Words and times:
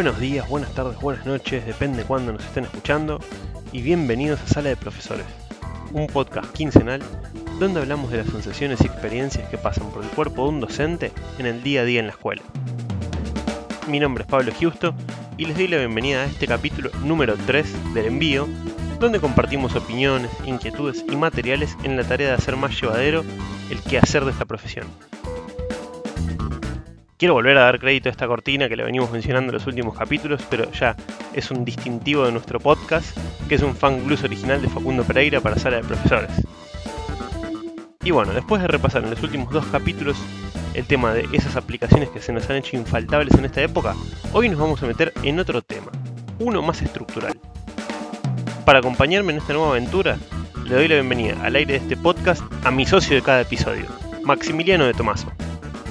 Buenos 0.00 0.18
días, 0.18 0.48
buenas 0.48 0.72
tardes, 0.72 0.98
buenas 0.98 1.26
noches, 1.26 1.66
depende 1.66 1.98
de 1.98 2.04
cuándo 2.04 2.32
nos 2.32 2.42
estén 2.42 2.64
escuchando, 2.64 3.20
y 3.70 3.82
bienvenidos 3.82 4.40
a 4.40 4.46
Sala 4.46 4.70
de 4.70 4.76
Profesores, 4.76 5.26
un 5.92 6.06
podcast 6.06 6.50
quincenal 6.54 7.02
donde 7.58 7.80
hablamos 7.80 8.10
de 8.10 8.16
las 8.16 8.28
sensaciones 8.28 8.80
y 8.80 8.86
experiencias 8.86 9.46
que 9.50 9.58
pasan 9.58 9.90
por 9.90 10.02
el 10.02 10.08
cuerpo 10.08 10.44
de 10.44 10.48
un 10.48 10.60
docente 10.60 11.12
en 11.38 11.44
el 11.44 11.62
día 11.62 11.82
a 11.82 11.84
día 11.84 12.00
en 12.00 12.06
la 12.06 12.12
escuela. 12.12 12.40
Mi 13.88 14.00
nombre 14.00 14.24
es 14.24 14.30
Pablo 14.30 14.52
Giusto 14.58 14.94
y 15.36 15.44
les 15.44 15.58
doy 15.58 15.68
la 15.68 15.76
bienvenida 15.76 16.22
a 16.22 16.24
este 16.24 16.46
capítulo 16.46 16.90
número 17.04 17.36
3 17.36 17.92
del 17.92 18.06
envío, 18.06 18.48
donde 19.00 19.20
compartimos 19.20 19.76
opiniones, 19.76 20.30
inquietudes 20.46 21.04
y 21.12 21.16
materiales 21.16 21.76
en 21.84 21.98
la 21.98 22.04
tarea 22.04 22.28
de 22.28 22.34
hacer 22.36 22.56
más 22.56 22.80
llevadero 22.80 23.22
el 23.68 23.82
quehacer 23.82 24.24
de 24.24 24.30
esta 24.30 24.46
profesión. 24.46 24.86
Quiero 27.20 27.34
volver 27.34 27.58
a 27.58 27.64
dar 27.64 27.78
crédito 27.78 28.08
a 28.08 28.12
esta 28.12 28.26
cortina 28.26 28.66
que 28.66 28.76
le 28.76 28.82
venimos 28.82 29.10
mencionando 29.10 29.50
en 29.50 29.58
los 29.58 29.66
últimos 29.66 29.94
capítulos, 29.94 30.40
pero 30.48 30.72
ya 30.72 30.96
es 31.34 31.50
un 31.50 31.66
distintivo 31.66 32.24
de 32.24 32.32
nuestro 32.32 32.58
podcast, 32.58 33.14
que 33.46 33.56
es 33.56 33.62
un 33.62 33.76
fan 33.76 34.06
blues 34.06 34.24
original 34.24 34.62
de 34.62 34.70
Facundo 34.70 35.04
Pereira 35.04 35.38
para 35.42 35.58
Sala 35.58 35.76
de 35.76 35.82
Profesores. 35.82 36.30
Y 38.02 38.10
bueno, 38.10 38.32
después 38.32 38.62
de 38.62 38.68
repasar 38.68 39.04
en 39.04 39.10
los 39.10 39.22
últimos 39.22 39.52
dos 39.52 39.66
capítulos 39.66 40.16
el 40.72 40.86
tema 40.86 41.12
de 41.12 41.28
esas 41.34 41.56
aplicaciones 41.56 42.08
que 42.08 42.22
se 42.22 42.32
nos 42.32 42.48
han 42.48 42.56
hecho 42.56 42.78
infaltables 42.78 43.34
en 43.34 43.44
esta 43.44 43.60
época, 43.60 43.94
hoy 44.32 44.48
nos 44.48 44.58
vamos 44.58 44.82
a 44.82 44.86
meter 44.86 45.12
en 45.22 45.40
otro 45.40 45.60
tema, 45.60 45.92
uno 46.38 46.62
más 46.62 46.80
estructural. 46.80 47.38
Para 48.64 48.78
acompañarme 48.78 49.32
en 49.32 49.40
esta 49.40 49.52
nueva 49.52 49.72
aventura, 49.72 50.16
le 50.64 50.74
doy 50.74 50.88
la 50.88 50.94
bienvenida 50.94 51.36
al 51.42 51.56
aire 51.56 51.74
de 51.74 51.80
este 51.80 51.98
podcast 51.98 52.42
a 52.64 52.70
mi 52.70 52.86
socio 52.86 53.14
de 53.14 53.20
cada 53.20 53.42
episodio, 53.42 53.84
Maximiliano 54.24 54.86
de 54.86 54.94
Tomaso. 54.94 55.30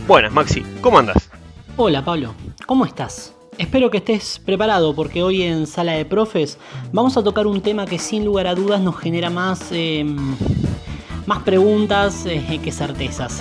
Buenas, 0.10 0.34
Maxi, 0.34 0.64
¿cómo 0.82 0.98
andas? 0.98 1.30
Hola, 1.78 2.04
Pablo, 2.04 2.34
¿cómo 2.66 2.84
estás? 2.84 3.36
Espero 3.60 3.92
que 3.92 3.98
estés 3.98 4.42
preparado 4.44 4.96
porque 4.96 5.22
hoy 5.22 5.44
en 5.44 5.68
Sala 5.68 5.92
de 5.92 6.04
Profes 6.04 6.58
vamos 6.92 7.16
a 7.16 7.24
tocar 7.24 7.46
un 7.46 7.62
tema 7.62 7.86
que 7.86 8.00
sin 8.00 8.26
lugar 8.26 8.48
a 8.48 8.56
dudas 8.56 8.82
nos 8.82 8.98
genera 8.98 9.30
más, 9.30 9.72
em, 9.72 10.18
más 11.28 11.44
preguntas 11.44 12.26
eh, 12.26 12.60
que 12.64 12.72
certezas. 12.72 13.40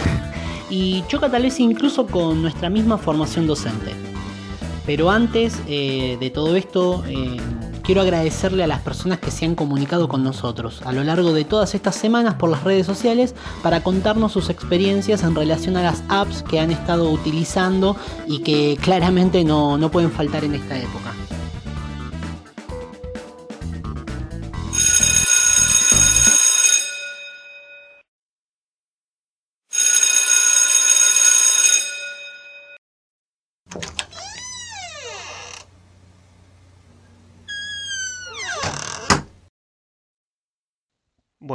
Y 0.68 1.04
choca 1.08 1.30
tal 1.30 1.44
vez 1.44 1.58
incluso 1.58 2.06
con 2.06 2.42
nuestra 2.42 2.68
misma 2.68 2.98
formación 2.98 3.46
docente. 3.46 3.94
Pero 4.84 5.10
antes 5.10 5.62
eh, 5.66 6.18
de 6.20 6.28
todo 6.28 6.54
esto, 6.54 7.02
em, 7.06 7.38
quiero 7.88 8.02
agradecerle 8.02 8.64
a 8.64 8.66
las 8.66 8.80
personas 8.80 9.18
que 9.18 9.30
se 9.30 9.46
han 9.46 9.54
comunicado 9.54 10.08
con 10.08 10.22
nosotros 10.22 10.82
a 10.84 10.92
lo 10.92 11.04
largo 11.04 11.32
de 11.32 11.46
todas 11.46 11.74
estas 11.74 11.96
semanas 11.96 12.34
por 12.34 12.50
las 12.50 12.62
redes 12.62 12.84
sociales 12.84 13.34
para 13.62 13.82
contarnos 13.82 14.30
sus 14.30 14.50
experiencias 14.50 15.22
en 15.22 15.34
relación 15.34 15.74
a 15.78 15.82
las 15.82 16.02
apps 16.10 16.42
que 16.42 16.60
han 16.60 16.70
estado 16.70 17.10
utilizando 17.10 17.96
y 18.26 18.40
que 18.40 18.76
claramente 18.78 19.42
no, 19.42 19.78
no 19.78 19.90
pueden 19.90 20.10
faltar 20.10 20.44
en 20.44 20.56
esta 20.56 20.76
época. 20.76 21.27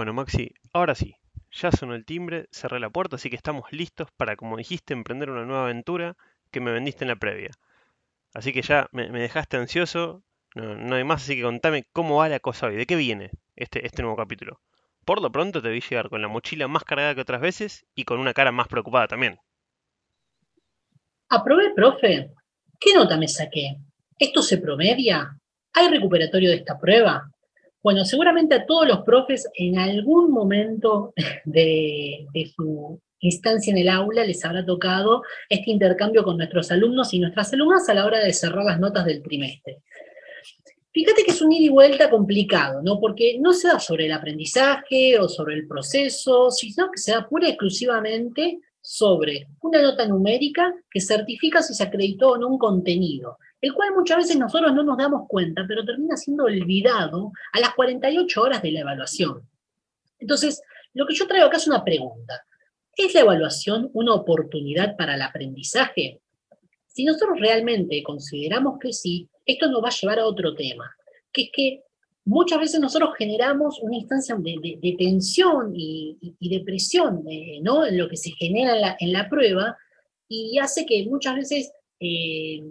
Bueno, 0.03 0.15
Maxi, 0.15 0.53
ahora 0.73 0.95
sí, 0.95 1.15
ya 1.49 1.71
sonó 1.71 1.95
el 1.95 2.03
timbre, 2.03 2.47
cerré 2.51 2.81
la 2.81 2.89
puerta, 2.89 3.15
así 3.15 3.29
que 3.29 3.37
estamos 3.37 3.71
listos 3.71 4.09
para, 4.17 4.35
como 4.35 4.57
dijiste, 4.57 4.93
emprender 4.93 5.29
una 5.29 5.45
nueva 5.45 5.63
aventura 5.63 6.17
que 6.51 6.59
me 6.59 6.73
vendiste 6.73 7.05
en 7.05 7.07
la 7.07 7.15
previa. 7.15 7.51
Así 8.33 8.51
que 8.51 8.63
ya 8.63 8.89
me, 8.91 9.07
dejaste 9.07 9.55
ansioso, 9.55 10.21
no, 10.55 10.95
hay 10.95 11.05
más, 11.05 11.23
así 11.23 11.37
que 11.37 11.43
contame 11.43 11.85
cómo 11.93 12.17
va 12.17 12.27
la 12.27 12.41
cosa 12.41 12.67
hoy, 12.67 12.75
de 12.75 12.85
qué 12.85 12.97
viene 12.97 13.31
este, 13.55 13.85
este 13.85 14.01
nuevo 14.01 14.17
capítulo. 14.17 14.59
Por 15.05 15.21
lo 15.21 15.31
pronto 15.31 15.61
te 15.61 15.69
vi 15.69 15.79
llegar 15.79 16.09
con 16.09 16.21
la 16.21 16.27
mochila 16.27 16.67
más 16.67 16.83
cargada 16.83 17.15
que 17.15 17.21
otras 17.21 17.39
veces 17.39 17.85
y 17.95 18.03
con 18.03 18.19
una 18.19 18.33
cara 18.33 18.51
más 18.51 18.67
preocupada 18.67 19.07
también. 19.07 19.39
Aprobé, 21.29 21.73
profe. 21.73 22.29
¿Qué 22.77 22.93
nota 22.93 23.15
me 23.15 23.29
saqué? 23.29 23.77
¿Esto 24.19 24.41
se 24.41 24.57
promedia? 24.57 25.39
¿Hay 25.71 25.87
recuperatorio 25.87 26.49
de 26.49 26.57
esta 26.57 26.77
prueba? 26.77 27.32
Bueno, 27.83 28.05
seguramente 28.05 28.55
a 28.55 28.65
todos 28.65 28.87
los 28.87 29.01
profes 29.01 29.45
en 29.55 29.77
algún 29.77 30.31
momento 30.31 31.13
de, 31.43 32.25
su 32.55 33.01
instancia 33.19 33.71
en 33.71 33.77
el 33.77 33.89
aula 33.89 34.25
les 34.25 34.43
habrá 34.45 34.65
tocado 34.65 35.21
este 35.49 35.69
intercambio 35.69 36.23
con 36.23 36.37
nuestros 36.37 36.71
alumnos 36.71 37.13
y 37.13 37.19
nuestras 37.19 37.51
alumnas 37.51 37.87
a 37.89 37.93
la 37.93 38.05
hora 38.05 38.19
de 38.19 38.31
cerrar 38.31 38.63
las 38.63 38.79
notas 38.79 39.05
del 39.05 39.21
trimestre. 39.21 39.79
Fíjate 40.93 41.23
que 41.23 41.31
es 41.31 41.41
un 41.41 41.51
ida 41.51 41.65
y 41.65 41.69
vuelta 41.69 42.09
complicado, 42.09 42.81
¿no? 42.81 42.99
Porque 43.01 43.37
no 43.39 43.51
se 43.51 43.67
da 43.67 43.79
sobre 43.79 44.05
el 44.05 44.13
aprendizaje 44.13 45.19
o 45.19 45.27
sobre 45.27 45.55
el 45.55 45.67
proceso, 45.67 46.51
sino 46.51 46.89
que 46.89 46.99
se 46.99 47.11
da 47.11 47.27
pura 47.27 47.47
y 47.47 47.51
exclusivamente 47.51 48.59
sobre 48.79 49.47
una 49.61 49.81
nota 49.81 50.07
numérica 50.07 50.73
que 50.89 51.01
certifica 51.01 51.61
si 51.61 51.73
se 51.73 51.83
acreditó 51.83 52.31
o 52.31 52.37
no 52.37 52.47
un 52.47 52.57
contenido 52.57 53.37
el 53.63 53.73
cual 53.73 53.93
muchas 53.95 54.17
veces 54.17 54.37
nosotros 54.37 54.73
no 54.73 54.83
nos 54.83 54.97
damos 54.97 55.25
cuenta, 55.25 55.63
pero 55.65 55.85
termina 55.85 56.17
siendo 56.17 56.43
olvidado 56.43 57.31
a 57.53 57.61
las 57.61 57.73
48 57.75 58.41
horas 58.41 58.61
de 58.61 58.73
la 58.73 58.81
evaluación. 58.81 59.49
Entonces, 60.19 60.61
lo 60.93 61.07
que 61.07 61.15
yo 61.15 61.25
traigo 61.27 61.47
acá 61.47 61.55
es 61.55 61.67
una 61.67 61.81
pregunta. 61.81 62.45
¿Es 62.93 63.13
la 63.13 63.21
evaluación 63.21 63.89
una 63.93 64.15
oportunidad 64.15 64.97
para 64.97 65.15
el 65.15 65.21
aprendizaje? 65.21 66.19
Si 66.87 67.05
nosotros 67.05 67.39
realmente 67.39 68.03
consideramos 68.03 68.79
que 68.79 68.91
sí, 68.91 69.29
esto 69.45 69.71
nos 69.71 69.81
va 69.81 69.87
a 69.87 69.97
llevar 69.97 70.19
a 70.19 70.27
otro 70.27 70.55
tema, 70.55 70.93
que 71.31 71.43
es 71.43 71.49
que 71.53 71.83
muchas 72.25 72.59
veces 72.59 72.81
nosotros 72.81 73.11
generamos 73.17 73.79
una 73.81 73.95
instancia 73.95 74.35
de, 74.39 74.95
tensión 74.99 75.71
y, 75.73 76.35
de 76.41 76.59
presión 76.65 77.23
¿no? 77.61 77.85
en 77.85 77.97
lo 77.97 78.09
que 78.09 78.17
se 78.17 78.31
genera 78.31 78.97
en 78.99 79.13
la, 79.13 79.29
prueba 79.29 79.77
y 80.27 80.59
hace 80.59 80.85
que 80.85 81.05
muchas 81.05 81.35
veces 81.35 81.71
eh, 82.01 82.61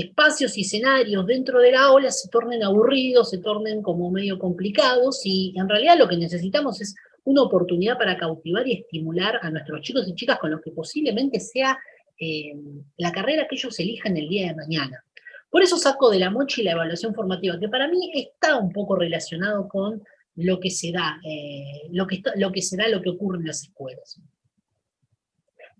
espacios 0.00 0.56
y 0.56 0.62
escenarios 0.62 1.26
dentro 1.26 1.60
de 1.60 1.72
la 1.72 1.84
aula 1.84 2.10
se 2.10 2.28
tornen 2.28 2.62
aburridos, 2.62 3.30
se 3.30 3.38
tornen 3.38 3.82
como 3.82 4.10
medio 4.10 4.38
complicados 4.38 5.20
y 5.24 5.54
en 5.56 5.68
realidad 5.68 5.98
lo 5.98 6.08
que 6.08 6.16
necesitamos 6.16 6.80
es 6.80 6.94
una 7.24 7.42
oportunidad 7.42 7.98
para 7.98 8.16
cautivar 8.16 8.66
y 8.66 8.74
estimular 8.80 9.38
a 9.42 9.50
nuestros 9.50 9.82
chicos 9.82 10.08
y 10.08 10.14
chicas 10.14 10.38
con 10.38 10.50
lo 10.50 10.60
que 10.60 10.70
posiblemente 10.70 11.40
sea 11.40 11.78
eh, 12.18 12.52
la 12.96 13.12
carrera 13.12 13.46
que 13.48 13.56
ellos 13.56 13.78
elijan 13.78 14.16
el 14.16 14.28
día 14.28 14.48
de 14.48 14.56
mañana. 14.56 15.04
Por 15.50 15.62
eso 15.62 15.76
saco 15.76 16.10
de 16.10 16.18
la 16.18 16.30
mocha 16.30 16.60
y 16.60 16.64
la 16.64 16.72
evaluación 16.72 17.14
formativa, 17.14 17.58
que 17.58 17.68
para 17.68 17.88
mí 17.88 18.10
está 18.14 18.56
un 18.56 18.72
poco 18.72 18.96
relacionado 18.96 19.68
con 19.68 20.02
lo 20.36 20.60
que 20.60 20.70
se 20.70 20.92
da, 20.92 21.20
eh, 21.24 21.88
lo, 21.90 22.06
que, 22.06 22.22
lo 22.36 22.52
que 22.52 22.62
se 22.62 22.76
da, 22.76 22.88
lo 22.88 23.02
que 23.02 23.10
ocurre 23.10 23.38
en 23.38 23.46
las 23.46 23.62
escuelas. 23.62 24.20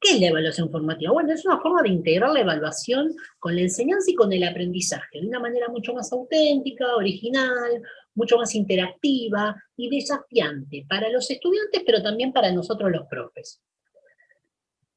¿Qué 0.00 0.14
es 0.14 0.20
la 0.20 0.28
evaluación 0.28 0.70
formativa? 0.70 1.12
Bueno, 1.12 1.32
es 1.32 1.44
una 1.44 1.60
forma 1.60 1.82
de 1.82 1.88
integrar 1.88 2.30
la 2.30 2.40
evaluación 2.40 3.14
con 3.38 3.54
la 3.54 3.62
enseñanza 3.62 4.10
y 4.10 4.14
con 4.14 4.32
el 4.32 4.44
aprendizaje, 4.44 5.20
de 5.20 5.26
una 5.26 5.40
manera 5.40 5.68
mucho 5.68 5.92
más 5.92 6.12
auténtica, 6.12 6.94
original, 6.94 7.82
mucho 8.14 8.36
más 8.36 8.54
interactiva 8.54 9.56
y 9.76 9.88
desafiante 9.88 10.84
para 10.88 11.08
los 11.08 11.30
estudiantes, 11.30 11.82
pero 11.84 12.02
también 12.02 12.32
para 12.32 12.52
nosotros 12.52 12.90
los 12.90 13.06
profes. 13.08 13.60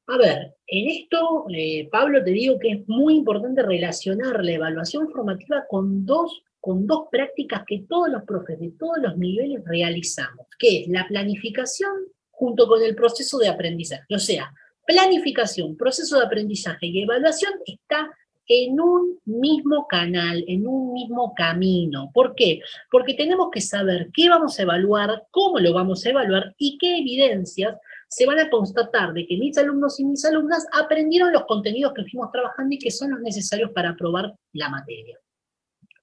A 0.08 0.18
ver, 0.18 0.56
en 0.66 0.88
esto, 0.88 1.46
eh, 1.54 1.88
Pablo, 1.90 2.22
te 2.22 2.32
digo 2.32 2.58
que 2.58 2.70
es 2.70 2.88
muy 2.88 3.14
importante 3.14 3.62
relacionar 3.62 4.44
la 4.44 4.52
evaluación 4.52 5.08
formativa 5.10 5.64
con 5.68 6.04
dos, 6.04 6.42
con 6.60 6.86
dos 6.86 7.06
prácticas 7.10 7.62
que 7.66 7.84
todos 7.88 8.08
los 8.08 8.24
profes 8.24 8.58
de 8.58 8.72
todos 8.78 8.98
los 9.00 9.16
niveles 9.16 9.62
realizamos, 9.64 10.46
que 10.58 10.82
es 10.82 10.88
la 10.88 11.06
planificación 11.06 11.92
junto 12.30 12.66
con 12.66 12.82
el 12.82 12.94
proceso 12.96 13.38
de 13.38 13.48
aprendizaje. 13.48 14.14
O 14.14 14.18
sea, 14.18 14.52
planificación, 14.86 15.76
proceso 15.76 16.18
de 16.18 16.26
aprendizaje 16.26 16.86
y 16.86 17.02
evaluación 17.02 17.52
está 17.66 18.10
en 18.46 18.80
un 18.80 19.18
mismo 19.24 19.86
canal, 19.88 20.44
en 20.46 20.66
un 20.66 20.92
mismo 20.92 21.32
camino. 21.34 22.10
¿Por 22.12 22.34
qué? 22.34 22.60
Porque 22.90 23.14
tenemos 23.14 23.48
que 23.52 23.60
saber 23.60 24.10
qué 24.12 24.28
vamos 24.28 24.58
a 24.58 24.62
evaluar, 24.62 25.26
cómo 25.30 25.58
lo 25.58 25.72
vamos 25.72 26.04
a 26.04 26.10
evaluar 26.10 26.54
y 26.58 26.76
qué 26.78 26.98
evidencias 26.98 27.76
se 28.08 28.26
van 28.26 28.40
a 28.40 28.50
constatar 28.50 29.14
de 29.14 29.26
que 29.26 29.38
mis 29.38 29.56
alumnos 29.56 29.98
y 29.98 30.04
mis 30.04 30.24
alumnas 30.24 30.66
aprendieron 30.72 31.32
los 31.32 31.46
contenidos 31.46 31.94
que 31.94 32.04
fuimos 32.04 32.30
trabajando 32.30 32.74
y 32.74 32.78
que 32.78 32.90
son 32.90 33.12
los 33.12 33.20
necesarios 33.20 33.70
para 33.70 33.90
aprobar 33.90 34.34
la 34.52 34.68
materia. 34.68 35.18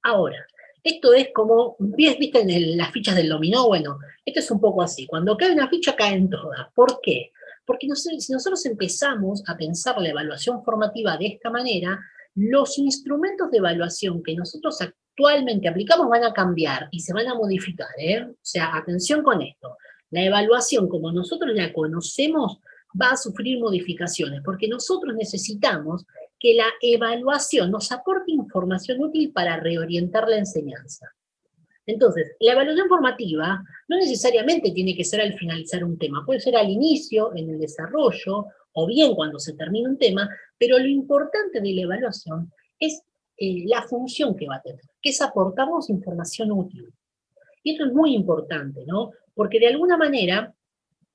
Ahora, 0.02 0.44
esto 0.84 1.14
es 1.14 1.30
como, 1.34 1.76
¿viste 1.78 2.40
en 2.42 2.78
las 2.78 2.92
fichas 2.92 3.16
del 3.16 3.30
dominó? 3.30 3.68
Bueno, 3.68 4.00
esto 4.26 4.40
es 4.40 4.50
un 4.50 4.62
poco 4.62 4.82
así. 4.82 5.06
Cuando 5.06 5.38
cae 5.38 5.52
una 5.52 5.70
ficha, 5.70 5.96
caen 5.96 6.30
todas. 6.30 6.68
¿Por 6.74 7.00
qué? 7.02 7.32
Porque 7.70 7.88
si 7.94 8.34
nosotros 8.34 8.66
empezamos 8.66 9.44
a 9.46 9.56
pensar 9.56 10.02
la 10.02 10.10
evaluación 10.10 10.64
formativa 10.64 11.16
de 11.18 11.28
esta 11.28 11.52
manera, 11.52 12.00
los 12.34 12.80
instrumentos 12.80 13.52
de 13.52 13.60
evaluación 13.60 14.24
que 14.24 14.34
nosotros 14.34 14.82
actualmente 14.82 15.68
aplicamos 15.68 16.10
van 16.10 16.24
a 16.24 16.34
cambiar 16.34 16.88
y 16.90 17.00
se 17.00 17.14
van 17.14 17.28
a 17.28 17.36
modificar. 17.36 17.90
¿eh? 18.00 18.24
O 18.28 18.36
sea, 18.42 18.76
atención 18.76 19.22
con 19.22 19.44
esto. 19.44 19.78
La 20.10 20.24
evaluación, 20.24 20.90
como 20.90 21.12
nosotros 21.12 21.52
la 21.54 21.72
conocemos, 21.72 22.58
va 23.00 23.12
a 23.12 23.18
sufrir 23.18 23.60
modificaciones, 23.60 24.42
porque 24.44 24.68
nosotros 24.68 25.16
necesitamos 25.16 26.08
que 26.40 26.56
la 26.56 26.70
evaluación 26.82 27.70
nos 27.70 27.92
aporte 27.92 28.32
información 28.32 29.00
útil 29.00 29.32
para 29.32 29.60
reorientar 29.60 30.28
la 30.28 30.40
enseñanza. 30.40 31.06
Entonces, 31.90 32.36
la 32.40 32.52
evaluación 32.52 32.88
formativa 32.88 33.64
no 33.88 33.98
necesariamente 33.98 34.72
tiene 34.72 34.96
que 34.96 35.04
ser 35.04 35.22
al 35.22 35.34
finalizar 35.34 35.84
un 35.84 35.98
tema, 35.98 36.24
puede 36.24 36.40
ser 36.40 36.56
al 36.56 36.70
inicio, 36.70 37.36
en 37.36 37.50
el 37.50 37.60
desarrollo, 37.60 38.46
o 38.74 38.86
bien 38.86 39.16
cuando 39.16 39.40
se 39.40 39.54
termina 39.54 39.90
un 39.90 39.98
tema, 39.98 40.30
pero 40.58 40.78
lo 40.78 40.88
importante 40.88 41.60
de 41.60 41.74
la 41.74 41.82
evaluación 41.82 42.54
es 42.80 43.02
eh, 43.38 43.64
la 43.66 43.82
función 43.82 44.36
que 44.36 44.48
va 44.48 44.58
a 44.58 44.62
tener, 44.62 44.82
que 45.02 45.10
es 45.10 45.20
aportarnos 45.20 45.90
información 45.90 46.52
útil. 46.52 46.94
Y 47.64 47.72
esto 47.72 47.86
es 47.86 47.92
muy 47.92 48.14
importante, 48.14 48.86
¿no? 48.86 49.12
Porque 49.34 49.60
de 49.60 49.68
alguna 49.68 49.98
manera 49.98 50.54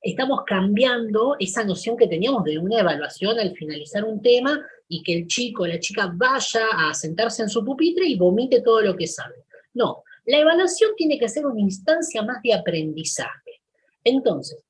estamos 0.00 0.41
cambiando 0.44 1.37
esa 1.38 1.62
noción 1.65 1.97
que 1.97 2.09
teníamos 2.09 2.43
de 2.43 2.59
una 2.59 2.81
evaluación 2.81 3.38
al 3.38 3.55
finalizar 3.55 4.05
un 4.05 4.20
tema 4.20 4.61
y 4.88 5.05
que 5.05 5.19
el 5.19 5.27
chico 5.29 5.62
o 5.62 5.67
la 5.69 5.79
chica 5.79 6.12
vaya 6.12 6.67
a 6.77 6.93
sentarse 6.94 7.43
en 7.43 7.49
su 7.49 7.65
pupitre 7.65 8.06
y 8.06 8.19
vomite 8.19 8.61
todo 8.61 8.81
lo 8.81 8.97
que 8.97 9.06
sabe. 9.06 9.44
No, 9.73 10.03
la 10.26 10.38
evaluación 10.38 10.93
tiene 10.97 11.19
que 11.19 11.29
ser 11.29 11.47
una 11.47 11.61
instancia 11.61 12.23
más 12.23 12.43
de 12.43 12.55
aprendizaje. 12.55 13.61
Entonces, 14.03 14.65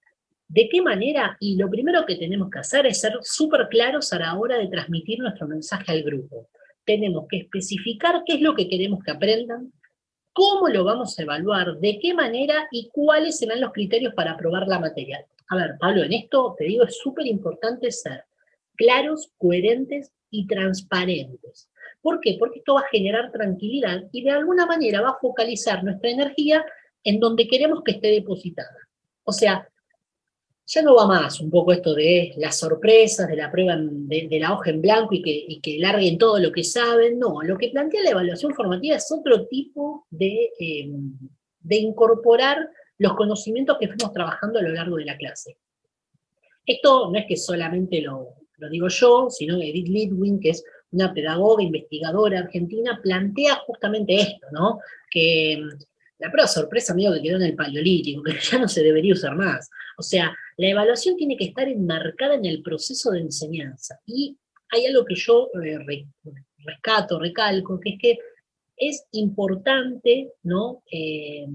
¿de 0.48 0.68
qué 0.68 0.82
manera? 0.82 1.36
Y 1.40 1.56
lo 1.56 1.70
primero 1.70 2.04
que 2.06 2.16
tenemos 2.16 2.50
que 2.50 2.58
hacer 2.58 2.86
es 2.86 3.00
ser 3.00 3.18
súper 3.22 3.68
claros 3.68 4.12
a 4.12 4.18
la 4.18 4.38
hora 4.38 4.58
de 4.58 4.68
transmitir 4.68 5.20
nuestro 5.20 5.46
mensaje 5.46 5.92
al 5.92 6.02
grupo. 6.02 6.48
Tenemos 6.84 7.26
que 7.28 7.38
especificar 7.38 8.22
qué 8.26 8.34
es 8.34 8.40
lo 8.40 8.54
que 8.54 8.68
queremos 8.68 9.02
que 9.04 9.12
aprendan, 9.12 9.72
cómo 10.32 10.68
lo 10.68 10.84
vamos 10.84 11.18
a 11.18 11.22
evaluar, 11.22 11.78
de 11.78 11.98
qué 12.00 12.12
manera 12.12 12.66
y 12.70 12.90
cuáles 12.92 13.38
serán 13.38 13.60
los 13.60 13.72
criterios 13.72 14.12
para 14.14 14.32
aprobar 14.32 14.66
la 14.66 14.80
materia. 14.80 15.24
A 15.48 15.56
ver, 15.56 15.76
Pablo, 15.78 16.02
en 16.02 16.12
esto 16.12 16.54
te 16.58 16.64
digo, 16.64 16.84
es 16.84 16.98
súper 16.98 17.26
importante 17.26 17.90
ser 17.92 18.24
claros, 18.76 19.30
coherentes 19.38 20.12
y 20.30 20.46
transparentes. 20.46 21.70
¿Por 22.04 22.20
qué? 22.20 22.36
Porque 22.38 22.58
esto 22.58 22.74
va 22.74 22.82
a 22.82 22.88
generar 22.90 23.32
tranquilidad 23.32 24.04
y 24.12 24.22
de 24.22 24.30
alguna 24.30 24.66
manera 24.66 25.00
va 25.00 25.12
a 25.12 25.18
focalizar 25.18 25.82
nuestra 25.82 26.10
energía 26.10 26.62
en 27.02 27.18
donde 27.18 27.48
queremos 27.48 27.82
que 27.82 27.92
esté 27.92 28.08
depositada. 28.08 28.76
O 29.22 29.32
sea, 29.32 29.66
ya 30.66 30.82
no 30.82 30.96
va 30.96 31.06
más 31.06 31.40
un 31.40 31.50
poco 31.50 31.72
esto 31.72 31.94
de 31.94 32.34
las 32.36 32.58
sorpresas, 32.58 33.26
de 33.26 33.36
la 33.36 33.50
prueba 33.50 33.78
de, 33.78 34.28
la 34.38 34.52
hoja 34.52 34.68
en 34.68 34.82
blanco 34.82 35.14
y 35.14 35.62
que, 35.62 35.78
larguen 35.78 36.18
todo 36.18 36.38
lo 36.38 36.52
que 36.52 36.62
saben. 36.62 37.18
No, 37.18 37.40
lo 37.40 37.56
que 37.56 37.70
plantea 37.70 38.02
la 38.02 38.10
evaluación 38.10 38.54
formativa 38.54 38.96
es 38.96 39.10
otro 39.10 39.46
tipo 39.46 40.04
de, 40.10 40.50
em, 40.58 41.10
de 41.60 41.76
incorporar 41.76 42.68
los 42.98 43.14
conocimientos 43.14 43.78
que 43.80 43.88
fuimos 43.88 44.12
trabajando 44.12 44.58
a 44.58 44.62
lo 44.62 44.72
largo 44.72 44.96
de 44.98 45.06
la 45.06 45.16
clase. 45.16 45.56
Esto 46.66 47.10
no 47.10 47.18
es 47.18 47.24
que 47.26 47.38
solamente 47.38 48.02
lo, 48.02 48.34
lo 48.58 48.68
digo 48.68 48.88
yo, 48.88 49.30
sino 49.30 49.56
Edith 49.56 49.88
Lidwin, 49.88 50.38
que 50.38 50.50
es 50.50 50.62
una 50.94 51.12
pedagoga, 51.12 51.62
investigadora 51.62 52.40
argentina, 52.40 53.00
plantea 53.02 53.56
justamente 53.66 54.14
esto, 54.14 54.46
¿no? 54.52 54.78
Que 55.10 55.52
em, 55.52 55.68
la 56.18 56.30
prueba 56.30 56.46
sorpresa 56.46 56.94
medio 56.94 57.12
que 57.12 57.22
quedó 57.22 57.36
en 57.36 57.42
el 57.42 57.56
paleolítico, 57.56 58.22
que 58.22 58.34
ya 58.40 58.58
no 58.58 58.68
se 58.68 58.82
debería 58.82 59.14
usar 59.14 59.36
más. 59.36 59.68
O 59.98 60.02
sea, 60.02 60.34
la 60.56 60.68
evaluación 60.68 61.16
tiene 61.16 61.36
que 61.36 61.46
estar 61.46 61.68
enmarcada 61.68 62.34
en 62.34 62.44
el 62.44 62.62
proceso 62.62 63.10
de 63.10 63.20
enseñanza. 63.20 63.98
Y 64.06 64.38
hay 64.70 64.86
algo 64.86 65.04
que 65.04 65.16
yo 65.16 65.50
eh, 65.62 66.06
rescato, 66.64 67.18
recalco, 67.18 67.80
que 67.80 67.90
es 67.90 67.98
que 68.00 68.18
es 68.76 69.06
importante, 69.12 70.32
¿no? 70.42 70.82
Eh, 70.90 71.46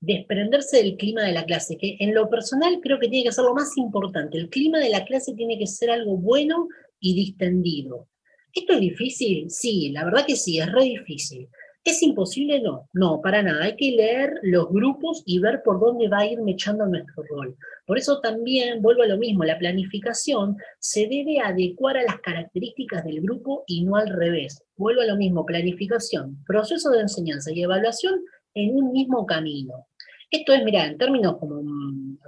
desprenderse 0.00 0.78
del 0.78 0.96
clima 0.96 1.22
de 1.22 1.32
la 1.32 1.44
clase, 1.44 1.76
que 1.76 1.96
en 1.98 2.14
lo 2.14 2.28
personal 2.28 2.80
creo 2.82 2.98
que 2.98 3.08
tiene 3.08 3.24
que 3.24 3.32
ser 3.32 3.44
lo 3.44 3.54
más 3.54 3.76
importante. 3.76 4.38
El 4.38 4.48
clima 4.50 4.78
de 4.78 4.90
la 4.90 5.04
clase 5.04 5.34
tiene 5.34 5.58
que 5.58 5.66
ser 5.66 5.90
algo 5.90 6.16
bueno 6.16 6.68
y 7.00 7.14
distendido. 7.14 8.08
¿Esto 8.52 8.74
es 8.74 8.80
difícil? 8.80 9.50
Sí, 9.50 9.90
la 9.90 10.04
verdad 10.04 10.24
que 10.26 10.36
sí, 10.36 10.58
es 10.58 10.70
re 10.72 10.84
difícil. 10.84 11.48
¿Es 11.86 12.02
imposible? 12.02 12.60
No, 12.60 12.88
no, 12.94 13.20
para 13.20 13.44
nada. 13.44 13.64
Hay 13.64 13.76
que 13.76 13.92
leer 13.92 14.40
los 14.42 14.68
grupos 14.70 15.22
y 15.24 15.38
ver 15.38 15.62
por 15.64 15.78
dónde 15.78 16.08
va 16.08 16.18
a 16.18 16.26
ir 16.26 16.40
mechando 16.40 16.84
nuestro 16.84 17.22
rol. 17.28 17.56
Por 17.86 17.96
eso 17.96 18.20
también, 18.20 18.82
vuelvo 18.82 19.02
a 19.02 19.06
lo 19.06 19.18
mismo, 19.18 19.44
la 19.44 19.56
planificación 19.56 20.56
se 20.80 21.06
debe 21.06 21.38
adecuar 21.38 21.96
a 21.96 22.02
las 22.02 22.18
características 22.20 23.04
del 23.04 23.20
grupo 23.20 23.62
y 23.68 23.84
no 23.84 23.94
al 23.94 24.08
revés. 24.08 24.60
Vuelvo 24.76 25.02
a 25.02 25.06
lo 25.06 25.16
mismo, 25.16 25.46
planificación, 25.46 26.42
proceso 26.44 26.90
de 26.90 27.02
enseñanza 27.02 27.52
y 27.52 27.62
evaluación 27.62 28.20
en 28.54 28.74
un 28.74 28.90
mismo 28.90 29.24
camino. 29.24 29.86
Esto 30.28 30.54
es, 30.54 30.64
mira, 30.64 30.86
en 30.86 30.98
términos 30.98 31.36
como, 31.38 31.62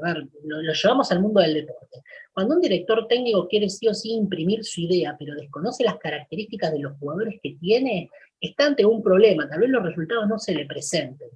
a 0.02 0.14
ver, 0.14 0.28
lo, 0.44 0.72
llevamos 0.72 1.10
al 1.12 1.20
mundo 1.20 1.40
del 1.40 1.54
deporte. 1.54 2.02
Cuando 2.32 2.54
un 2.54 2.60
director 2.60 3.06
técnico 3.08 3.48
quiere 3.48 3.68
sí 3.68 3.88
o 3.88 3.94
sí 3.94 4.12
imprimir 4.12 4.64
su 4.64 4.82
idea, 4.82 5.16
pero 5.18 5.34
desconoce 5.34 5.84
las 5.84 5.98
características 5.98 6.72
de 6.72 6.80
los 6.80 6.96
jugadores 6.98 7.40
que 7.42 7.56
tiene, 7.60 8.10
está 8.40 8.66
ante 8.66 8.84
un 8.84 9.02
problema, 9.02 9.48
tal 9.48 9.60
vez 9.60 9.70
los 9.70 9.82
resultados 9.82 10.28
no 10.28 10.38
se 10.38 10.54
le 10.54 10.66
presenten. 10.66 11.28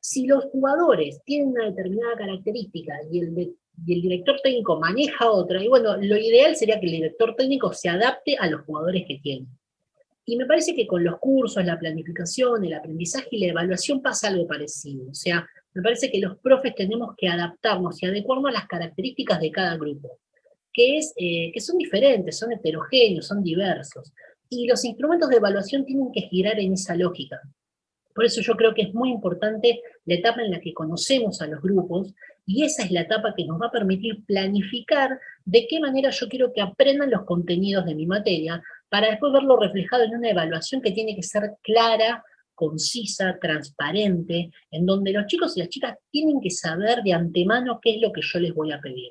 Si 0.00 0.26
los 0.26 0.44
jugadores 0.44 1.22
tienen 1.24 1.48
una 1.48 1.66
determinada 1.66 2.16
característica 2.16 2.94
y 3.10 3.20
el, 3.20 3.28
el 3.38 4.02
director 4.02 4.36
técnico 4.42 4.78
maneja 4.78 5.30
otra, 5.30 5.62
y 5.62 5.68
bueno, 5.68 5.96
lo 5.96 6.16
ideal 6.16 6.54
sería 6.56 6.78
que 6.78 6.86
el 6.86 6.92
director 6.92 7.34
técnico 7.36 7.72
se 7.72 7.88
adapte 7.88 8.36
a 8.38 8.48
los 8.48 8.62
jugadores 8.62 9.04
que 9.08 9.18
tiene. 9.18 9.46
Y 10.26 10.36
me 10.36 10.46
parece 10.46 10.74
que 10.74 10.86
con 10.86 11.04
los 11.04 11.18
cursos, 11.18 11.64
la 11.64 11.78
planificación, 11.78 12.64
el 12.64 12.74
aprendizaje 12.74 13.28
y 13.32 13.40
la 13.40 13.48
evaluación 13.48 14.00
pasa 14.00 14.28
algo 14.28 14.46
parecido. 14.46 15.10
O 15.10 15.14
sea, 15.14 15.46
me 15.74 15.82
parece 15.82 16.10
que 16.10 16.20
los 16.20 16.38
profes 16.38 16.74
tenemos 16.74 17.14
que 17.16 17.28
adaptarnos 17.28 18.02
y 18.02 18.06
adecuarnos 18.06 18.50
a 18.50 18.52
las 18.52 18.66
características 18.66 19.40
de 19.40 19.50
cada 19.50 19.76
grupo, 19.76 20.18
que, 20.72 20.98
es, 20.98 21.12
eh, 21.16 21.50
que 21.52 21.60
son 21.60 21.78
diferentes, 21.78 22.38
son 22.38 22.52
heterogéneos, 22.52 23.26
son 23.26 23.42
diversos 23.42 24.12
y 24.48 24.66
los 24.66 24.84
instrumentos 24.84 25.28
de 25.28 25.36
evaluación 25.36 25.84
tienen 25.84 26.12
que 26.12 26.22
girar 26.22 26.58
en 26.58 26.74
esa 26.74 26.94
lógica. 26.94 27.40
Por 28.14 28.24
eso 28.24 28.40
yo 28.40 28.54
creo 28.54 28.74
que 28.74 28.82
es 28.82 28.94
muy 28.94 29.10
importante 29.10 29.80
la 30.04 30.14
etapa 30.14 30.42
en 30.42 30.52
la 30.52 30.60
que 30.60 30.72
conocemos 30.72 31.42
a 31.42 31.48
los 31.48 31.60
grupos 31.60 32.14
y 32.46 32.62
esa 32.62 32.84
es 32.84 32.92
la 32.92 33.00
etapa 33.00 33.34
que 33.36 33.44
nos 33.44 33.60
va 33.60 33.66
a 33.66 33.72
permitir 33.72 34.24
planificar 34.24 35.18
de 35.44 35.66
qué 35.68 35.80
manera 35.80 36.10
yo 36.10 36.28
quiero 36.28 36.52
que 36.52 36.60
aprendan 36.60 37.10
los 37.10 37.24
contenidos 37.24 37.84
de 37.86 37.96
mi 37.96 38.06
materia 38.06 38.62
para 38.88 39.08
después 39.10 39.32
verlo 39.32 39.56
reflejado 39.56 40.04
en 40.04 40.14
una 40.14 40.30
evaluación 40.30 40.80
que 40.80 40.92
tiene 40.92 41.16
que 41.16 41.24
ser 41.24 41.54
clara, 41.62 42.22
concisa, 42.54 43.38
transparente, 43.40 44.50
en 44.70 44.86
donde 44.86 45.12
los 45.12 45.26
chicos 45.26 45.56
y 45.56 45.60
las 45.60 45.68
chicas 45.68 45.96
tienen 46.10 46.40
que 46.40 46.50
saber 46.50 47.02
de 47.02 47.12
antemano 47.12 47.80
qué 47.82 47.96
es 47.96 48.00
lo 48.00 48.12
que 48.12 48.22
yo 48.22 48.38
les 48.38 48.54
voy 48.54 48.72
a 48.72 48.80
pedir. 48.80 49.10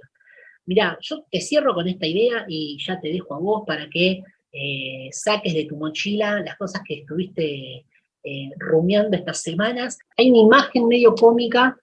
Mirá, 0.66 0.98
yo 1.02 1.26
te 1.30 1.42
cierro 1.42 1.74
con 1.74 1.88
esta 1.88 2.08
idea 2.08 2.46
y 2.48 2.78
ya 2.86 3.00
te 3.00 3.10
dejo 3.10 3.36
a 3.36 3.40
vos 3.40 3.64
para 3.68 3.90
que 3.90 4.24
eh, 4.52 5.10
saques 5.12 5.54
de 5.54 5.66
tu 5.66 5.76
mochila 5.76 6.40
las 6.42 6.56
cosas 6.58 6.82
que 6.88 7.00
estuviste 7.00 7.86
eh, 8.24 8.50
rumiando 8.58 9.18
estas 9.18 9.42
semanas. 9.42 9.98
Hay 10.18 10.30
una 10.30 10.40
imagen 10.40 10.88
medio 10.88 11.14
cómica 11.16 11.78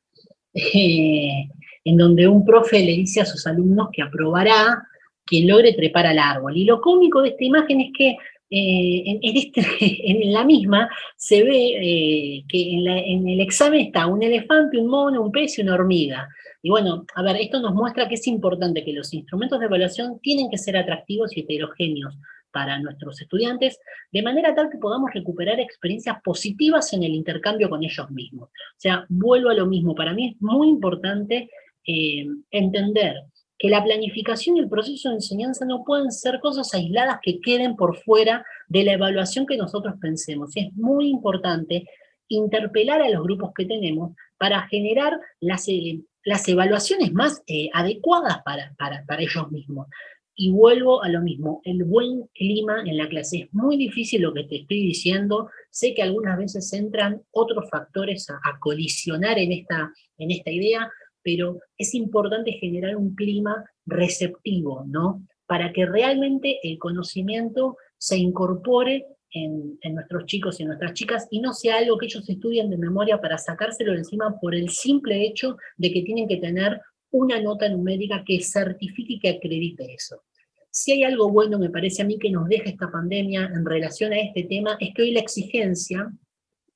eh, 0.55 1.49
en 1.85 1.97
donde 1.97 2.27
un 2.27 2.45
profe 2.45 2.79
le 2.79 2.93
dice 2.93 3.21
a 3.21 3.27
sus 3.27 3.47
alumnos 3.47 3.89
que 3.93 4.03
aprobará 4.03 4.83
quien 5.27 5.49
logre 5.49 5.75
trepar 5.75 6.07
al 6.07 6.19
árbol. 6.19 6.57
Y 6.57 6.65
lo 6.65 6.81
cómico 6.81 7.23
de 7.23 7.31
esta 7.31 7.45
imagen 7.45 7.81
es 7.81 7.91
que 7.97 8.17
en, 8.51 9.21
este, 9.23 9.63
en, 9.81 10.33
la 10.33 10.45
misma 10.45 10.89
se 11.17 11.43
ve 11.43 12.45
que 12.49 12.73
en, 12.75 12.89
en, 12.89 13.29
el 13.29 13.41
examen 13.41 13.81
está 13.81 14.07
un 14.07 14.23
elefante, 14.23 14.79
un 14.79 14.89
mono, 14.89 15.23
un 15.23 15.33
pez 15.33 15.59
y 15.59 15.63
una 15.63 15.75
hormiga. 15.75 16.29
Y 16.63 16.71
bueno, 16.71 17.07
a 17.15 17.23
ver, 17.23 17.37
esto 17.37 17.61
nos 17.61 17.75
muestra 17.75 18.09
que 18.09 18.17
es 18.17 18.27
importante 18.27 18.85
que 18.85 18.93
los 18.93 19.15
instrumentos 19.15 19.59
de 19.61 19.67
evaluación 19.67 20.19
tienen 20.21 20.51
que 20.51 20.59
ser 20.59 20.77
atractivos 20.77 21.37
y 21.37 21.41
heterogéneos, 21.41 22.19
para 22.53 22.79
nuestros 22.79 23.21
estudiantes, 23.21 23.79
de 24.13 24.23
manera 24.23 24.55
tal 24.55 24.71
que 24.71 24.79
podamos 24.79 25.11
recuperar 25.13 25.61
experiencias 25.61 26.17
positivas 26.23 26.93
en 26.93 27.03
el 27.03 27.15
intercambio 27.15 27.69
con 27.69 27.83
ellos 27.83 28.11
mismos. 28.11 28.49
O 28.49 28.79
sea, 28.79 29.07
vuelvo 29.09 29.51
a 29.51 29.55
lo 29.55 29.67
mismo, 29.67 29.95
para 29.95 30.13
mí 30.13 30.31
es 30.31 30.43
muy 30.43 30.69
importante 30.69 31.49
eh, 31.87 32.27
entender 32.51 33.25
que 33.61 33.69
la 33.69 33.85
planificación 33.85 34.57
y 34.57 34.61
el 34.61 34.71
proceso 34.71 35.11
de 35.11 35.17
enseñanza 35.17 35.67
no 35.67 35.85
pueden 35.85 36.11
ser 36.11 36.41
cosas 36.41 36.73
aisladas 36.73 37.19
que 37.23 37.41
queden 37.41 37.77
por 37.77 37.99
fuera 37.99 38.43
de 38.69 38.85
la 38.85 38.95
evaluación 38.95 39.45
que 39.45 39.59
nosotros 39.59 39.97
pensemos. 40.01 40.57
Es 40.57 40.73
muy 40.73 41.11
importante 41.11 41.85
interpelar 42.29 43.03
a 43.03 43.11
los 43.11 43.23
grupos 43.23 43.51
que 43.55 43.67
tenemos 43.67 44.17
para 44.39 44.67
generar 44.69 45.21
las, 45.41 45.69
eh, 45.69 46.01
las 46.25 46.49
evaluaciones 46.49 47.13
más 47.13 47.43
eh, 47.47 47.69
adecuadas 47.75 48.41
para, 48.47 48.75
para, 48.79 49.05
para 49.05 49.21
ellos 49.21 49.53
mismos. 49.53 49.89
Y 50.35 50.51
vuelvo 50.51 51.03
a 51.03 51.11
lo 51.11 51.21
mismo, 51.21 51.61
el 51.65 51.85
buen 51.85 52.29
clima 52.33 52.83
en 52.87 52.97
la 52.97 53.11
clase. 53.11 53.41
Es 53.41 53.53
muy 53.53 53.77
difícil 53.77 54.23
lo 54.23 54.33
que 54.33 54.45
te 54.45 54.61
estoy 54.61 54.81
diciendo. 54.81 55.51
Sé 55.69 55.93
que 55.93 56.03
algunas 56.03 56.39
veces 56.39 56.73
entran 56.73 57.21
otros 57.31 57.69
factores 57.69 58.31
a, 58.31 58.59
colisionar 58.59 59.39
en 59.39 59.53
esta, 59.53 59.93
en 60.17 60.31
esta 60.31 60.51
idea, 60.51 60.91
pero 61.23 61.59
es 61.77 61.95
importante 61.95 62.53
generar 62.53 62.97
un 62.97 63.15
clima 63.15 63.65
receptivo, 63.87 64.85
¿no? 64.87 65.27
Para 65.47 65.73
que 65.73 65.87
realmente 65.87 66.59
el 66.63 66.79
conocimiento 66.79 67.77
se 67.99 68.17
incorpore 68.17 69.07
en, 69.33 69.79
nuestros 69.95 70.27
chicos 70.27 70.59
y 70.59 70.63
en 70.63 70.69
nuestras 70.69 70.95
chicas 70.95 71.29
y 71.31 71.41
no 71.41 71.53
sea 71.53 71.79
algo 71.79 71.99
que 71.99 72.07
ellos 72.07 72.29
estudien 72.29 72.71
de 72.71 72.77
memoria 72.77 73.21
para 73.21 73.39
sacárselo 73.39 73.93
de 73.93 73.99
encima 73.99 74.39
por 74.41 74.55
el 74.55 74.71
simple 74.71 75.25
hecho 75.25 75.57
de 75.77 75.93
que 75.93 76.03
tienen 76.03 76.27
que 76.27 76.39
tener 76.39 76.81
una 77.13 77.41
nota 77.41 77.69
numérica 77.69 78.23
que 78.25 78.41
certifique 78.41 79.15
y 79.15 79.21
que 79.21 79.31
acredite 79.31 79.93
eso. 79.93 80.23
Si 80.71 80.93
hay 80.93 81.03
algo 81.03 81.31
bueno, 81.31 81.59
me 81.59 81.71
parece 81.71 82.03
a 82.03 82.05
mí, 82.05 82.19
que 82.19 82.31
nos 82.31 82.49
deja 82.49 82.71
esta 82.71 82.91
pandemia 82.91 83.51
en 83.53 83.65
relación 83.65 84.13
a 84.13 84.21
este 84.21 84.45
tema, 84.45 84.77
es 84.79 84.95
que 84.95 85.03
hoy 85.03 85.11
la 85.11 85.21
exigencia, 85.21 86.09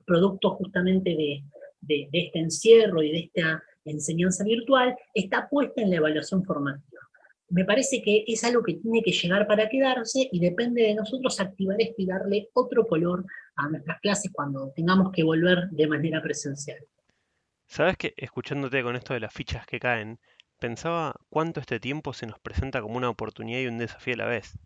producto 0.04 0.50
justamente 0.50 1.10
de, 1.10 1.44
de 1.80 2.08
este 2.12 2.40
encierro 2.40 3.02
y 3.02 3.12
de 3.12 3.18
esta 3.20 3.62
enseñanza 3.84 4.44
virtual, 4.44 4.96
está 5.12 5.48
puesta 5.48 5.82
en 5.82 5.90
la 5.90 5.96
evaluación 5.96 6.44
formativa. 6.44 7.00
Me 7.50 7.64
parece 7.64 8.02
que 8.02 8.24
es 8.26 8.42
algo 8.44 8.62
que 8.62 8.74
tiene 8.74 9.02
que 9.02 9.12
llegar 9.12 9.46
para 9.46 9.68
quedarse 9.68 10.28
y 10.32 10.40
depende 10.40 10.82
de 10.82 10.94
nosotros 10.94 11.38
activar 11.40 11.80
esto 11.80 11.94
y 11.98 12.06
darle 12.06 12.48
otro 12.54 12.86
color 12.86 13.24
a 13.56 13.68
nuestras 13.68 14.00
clases 14.00 14.32
cuando 14.32 14.72
tengamos 14.74 15.12
que 15.12 15.22
volver 15.22 15.68
de 15.70 15.86
manera 15.86 16.22
presencial. 16.22 16.78
Sabes 17.66 17.96
que 17.96 18.14
escuchándote 18.16 18.82
con 18.82 18.96
esto 18.96 19.14
de 19.14 19.20
las 19.20 19.32
fichas 19.32 19.66
que 19.66 19.80
caen, 19.80 20.18
pensaba 20.58 21.14
cuánto 21.28 21.60
este 21.60 21.80
tiempo 21.80 22.12
se 22.12 22.26
nos 22.26 22.38
presenta 22.38 22.80
como 22.80 22.96
una 22.96 23.10
oportunidad 23.10 23.60
y 23.60 23.66
un 23.66 23.78
desafío 23.78 24.14
a 24.14 24.18
la 24.18 24.26
vez. 24.26 24.58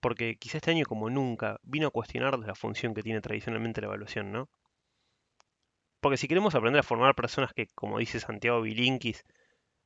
Porque 0.00 0.36
quizá 0.36 0.58
este 0.58 0.70
año 0.70 0.84
como 0.84 1.10
nunca 1.10 1.60
vino 1.62 1.88
a 1.88 1.90
cuestionar 1.90 2.38
la 2.38 2.54
función 2.54 2.94
que 2.94 3.02
tiene 3.02 3.20
tradicionalmente 3.20 3.80
la 3.80 3.88
evaluación, 3.88 4.32
¿no? 4.32 4.48
Porque 6.02 6.16
si 6.16 6.26
queremos 6.26 6.56
aprender 6.56 6.80
a 6.80 6.82
formar 6.82 7.14
personas 7.14 7.52
que, 7.54 7.68
como 7.76 8.00
dice 8.00 8.18
Santiago 8.18 8.60
Bilinkis, 8.60 9.24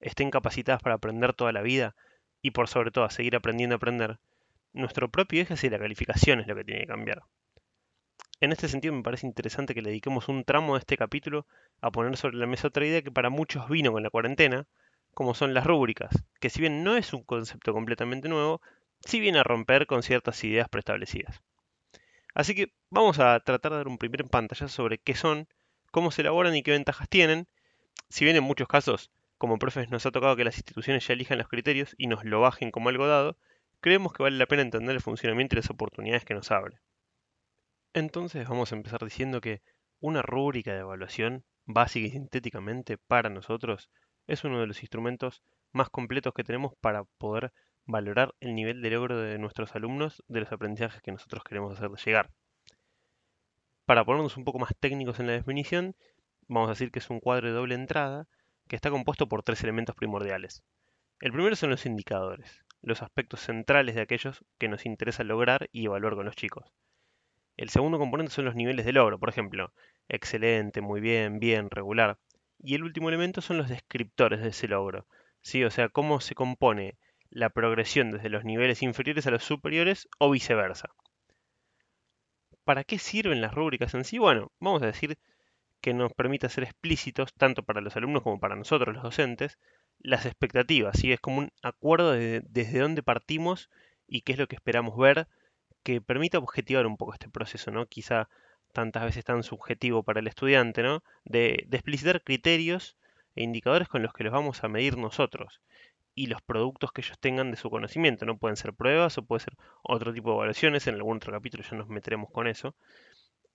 estén 0.00 0.30
capacitadas 0.30 0.82
para 0.82 0.94
aprender 0.94 1.34
toda 1.34 1.52
la 1.52 1.60
vida 1.60 1.94
y 2.40 2.52
por 2.52 2.68
sobre 2.68 2.90
todo 2.90 3.04
a 3.04 3.10
seguir 3.10 3.36
aprendiendo 3.36 3.74
a 3.74 3.76
aprender, 3.76 4.18
nuestro 4.72 5.10
propio 5.10 5.42
eje 5.42 5.52
hacia 5.52 5.68
la 5.68 5.78
calificación 5.78 6.40
es 6.40 6.46
lo 6.46 6.56
que 6.56 6.64
tiene 6.64 6.80
que 6.80 6.86
cambiar. 6.86 7.22
En 8.40 8.50
este 8.50 8.66
sentido 8.66 8.94
me 8.94 9.02
parece 9.02 9.26
interesante 9.26 9.74
que 9.74 9.82
le 9.82 9.90
dediquemos 9.90 10.28
un 10.28 10.44
tramo 10.44 10.72
de 10.72 10.78
este 10.78 10.96
capítulo 10.96 11.46
a 11.82 11.90
poner 11.90 12.16
sobre 12.16 12.38
la 12.38 12.46
mesa 12.46 12.68
otra 12.68 12.86
idea 12.86 13.02
que 13.02 13.12
para 13.12 13.28
muchos 13.28 13.68
vino 13.68 13.92
con 13.92 14.02
la 14.02 14.08
cuarentena, 14.08 14.66
como 15.12 15.34
son 15.34 15.52
las 15.52 15.66
rúbricas, 15.66 16.24
que 16.40 16.48
si 16.48 16.62
bien 16.62 16.82
no 16.82 16.96
es 16.96 17.12
un 17.12 17.24
concepto 17.24 17.74
completamente 17.74 18.30
nuevo, 18.30 18.62
sí 19.00 19.20
viene 19.20 19.40
a 19.40 19.44
romper 19.44 19.86
con 19.86 20.02
ciertas 20.02 20.42
ideas 20.44 20.70
preestablecidas. 20.70 21.42
Así 22.32 22.54
que 22.54 22.72
vamos 22.88 23.18
a 23.18 23.38
tratar 23.40 23.72
de 23.72 23.78
dar 23.78 23.88
un 23.88 23.98
primer 23.98 24.24
pantalla 24.24 24.68
sobre 24.68 24.96
qué 24.96 25.14
son, 25.14 25.46
cómo 25.96 26.10
se 26.10 26.20
elaboran 26.20 26.54
y 26.54 26.62
qué 26.62 26.72
ventajas 26.72 27.08
tienen. 27.08 27.48
Si 28.10 28.26
bien 28.26 28.36
en 28.36 28.44
muchos 28.44 28.68
casos, 28.68 29.10
como 29.38 29.58
profes, 29.58 29.88
nos 29.88 30.04
ha 30.04 30.10
tocado 30.10 30.36
que 30.36 30.44
las 30.44 30.58
instituciones 30.58 31.06
ya 31.06 31.14
elijan 31.14 31.38
los 31.38 31.48
criterios 31.48 31.94
y 31.96 32.06
nos 32.06 32.22
lo 32.22 32.38
bajen 32.42 32.70
como 32.70 32.90
algo 32.90 33.06
dado, 33.06 33.38
creemos 33.80 34.12
que 34.12 34.22
vale 34.22 34.36
la 34.36 34.44
pena 34.44 34.60
entender 34.60 34.94
el 34.94 35.00
funcionamiento 35.00 35.54
y 35.54 35.60
las 35.60 35.70
oportunidades 35.70 36.26
que 36.26 36.34
nos 36.34 36.50
abre. 36.50 36.80
Entonces 37.94 38.46
vamos 38.46 38.70
a 38.70 38.76
empezar 38.76 39.02
diciendo 39.04 39.40
que 39.40 39.62
una 39.98 40.20
rúbrica 40.20 40.74
de 40.74 40.80
evaluación, 40.80 41.46
básica 41.64 42.08
y 42.08 42.10
sintéticamente 42.10 42.98
para 42.98 43.30
nosotros, 43.30 43.88
es 44.26 44.44
uno 44.44 44.60
de 44.60 44.66
los 44.66 44.82
instrumentos 44.82 45.42
más 45.72 45.88
completos 45.88 46.34
que 46.34 46.44
tenemos 46.44 46.74
para 46.78 47.04
poder 47.04 47.54
valorar 47.86 48.34
el 48.40 48.54
nivel 48.54 48.82
de 48.82 48.90
logro 48.90 49.18
de 49.18 49.38
nuestros 49.38 49.74
alumnos 49.74 50.22
de 50.28 50.40
los 50.40 50.52
aprendizajes 50.52 51.00
que 51.00 51.12
nosotros 51.12 51.42
queremos 51.42 51.72
hacerles 51.72 52.04
llegar. 52.04 52.30
Para 53.86 54.04
ponernos 54.04 54.36
un 54.36 54.42
poco 54.42 54.58
más 54.58 54.74
técnicos 54.80 55.20
en 55.20 55.28
la 55.28 55.34
definición, 55.34 55.94
vamos 56.48 56.68
a 56.68 56.72
decir 56.72 56.90
que 56.90 56.98
es 56.98 57.08
un 57.08 57.20
cuadro 57.20 57.46
de 57.46 57.54
doble 57.54 57.76
entrada 57.76 58.26
que 58.66 58.74
está 58.74 58.90
compuesto 58.90 59.28
por 59.28 59.44
tres 59.44 59.62
elementos 59.62 59.94
primordiales. 59.94 60.64
El 61.20 61.30
primero 61.30 61.54
son 61.54 61.70
los 61.70 61.86
indicadores, 61.86 62.64
los 62.82 63.00
aspectos 63.00 63.42
centrales 63.42 63.94
de 63.94 64.00
aquellos 64.00 64.44
que 64.58 64.66
nos 64.66 64.86
interesa 64.86 65.22
lograr 65.22 65.68
y 65.70 65.86
evaluar 65.86 66.16
con 66.16 66.26
los 66.26 66.34
chicos. 66.34 66.72
El 67.56 67.68
segundo 67.68 68.00
componente 68.00 68.32
son 68.32 68.44
los 68.44 68.56
niveles 68.56 68.86
de 68.86 68.92
logro, 68.92 69.20
por 69.20 69.28
ejemplo, 69.28 69.72
excelente, 70.08 70.80
muy 70.80 71.00
bien, 71.00 71.38
bien, 71.38 71.70
regular. 71.70 72.18
Y 72.58 72.74
el 72.74 72.82
último 72.82 73.08
elemento 73.08 73.40
son 73.40 73.56
los 73.56 73.68
descriptores 73.68 74.42
de 74.42 74.48
ese 74.48 74.66
logro, 74.66 75.06
¿sí? 75.42 75.62
o 75.62 75.70
sea, 75.70 75.90
cómo 75.90 76.20
se 76.20 76.34
compone 76.34 76.98
la 77.30 77.50
progresión 77.50 78.10
desde 78.10 78.30
los 78.30 78.44
niveles 78.44 78.82
inferiores 78.82 79.28
a 79.28 79.30
los 79.30 79.44
superiores 79.44 80.08
o 80.18 80.28
viceversa. 80.28 80.90
¿Para 82.66 82.82
qué 82.84 82.98
sirven 82.98 83.40
las 83.40 83.54
rúbricas 83.54 83.94
en 83.94 84.04
sí? 84.04 84.18
Bueno, 84.18 84.50
vamos 84.60 84.82
a 84.82 84.86
decir 84.86 85.18
que 85.80 85.94
nos 85.94 86.12
permite 86.14 86.48
ser 86.48 86.64
explícitos, 86.64 87.32
tanto 87.34 87.62
para 87.62 87.80
los 87.80 87.96
alumnos 87.96 88.24
como 88.24 88.40
para 88.40 88.56
nosotros, 88.56 88.92
los 88.92 89.04
docentes, 89.04 89.56
las 90.00 90.26
expectativas. 90.26 90.98
¿sí? 90.98 91.12
Es 91.12 91.20
como 91.20 91.38
un 91.38 91.52
acuerdo 91.62 92.12
de, 92.12 92.42
desde 92.48 92.80
dónde 92.80 93.04
partimos 93.04 93.70
y 94.08 94.22
qué 94.22 94.32
es 94.32 94.38
lo 94.38 94.48
que 94.48 94.56
esperamos 94.56 94.98
ver, 94.98 95.28
que 95.84 96.00
permita 96.00 96.38
objetivar 96.38 96.86
un 96.86 96.96
poco 96.96 97.12
este 97.14 97.30
proceso, 97.30 97.70
¿no? 97.70 97.86
Quizá 97.86 98.28
tantas 98.72 99.04
veces 99.04 99.24
tan 99.24 99.44
subjetivo 99.44 100.02
para 100.02 100.18
el 100.18 100.26
estudiante, 100.26 100.82
¿no? 100.82 101.04
De, 101.24 101.64
de 101.68 101.76
explicitar 101.76 102.22
criterios 102.24 102.96
e 103.36 103.44
indicadores 103.44 103.88
con 103.88 104.02
los 104.02 104.12
que 104.12 104.24
los 104.24 104.32
vamos 104.32 104.64
a 104.64 104.68
medir 104.68 104.98
nosotros 104.98 105.60
y 106.16 106.26
los 106.28 106.40
productos 106.42 106.92
que 106.92 107.02
ellos 107.02 107.18
tengan 107.20 107.50
de 107.50 107.58
su 107.58 107.70
conocimiento. 107.70 108.24
No 108.24 108.38
pueden 108.38 108.56
ser 108.56 108.72
pruebas 108.72 109.18
o 109.18 109.24
puede 109.24 109.44
ser 109.44 109.54
otro 109.82 110.12
tipo 110.14 110.30
de 110.30 110.36
evaluaciones. 110.36 110.86
En 110.86 110.94
algún 110.94 111.18
otro 111.18 111.30
capítulo 111.32 111.62
ya 111.62 111.76
nos 111.76 111.88
meteremos 111.88 112.30
con 112.32 112.48
eso. 112.48 112.74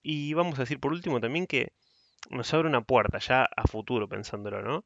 Y 0.00 0.32
vamos 0.34 0.58
a 0.58 0.62
decir 0.62 0.78
por 0.80 0.92
último 0.92 1.20
también 1.20 1.46
que 1.48 1.72
nos 2.30 2.54
abre 2.54 2.68
una 2.68 2.82
puerta 2.82 3.18
ya 3.18 3.44
a 3.44 3.66
futuro, 3.66 4.08
pensándolo, 4.08 4.62
¿no? 4.62 4.84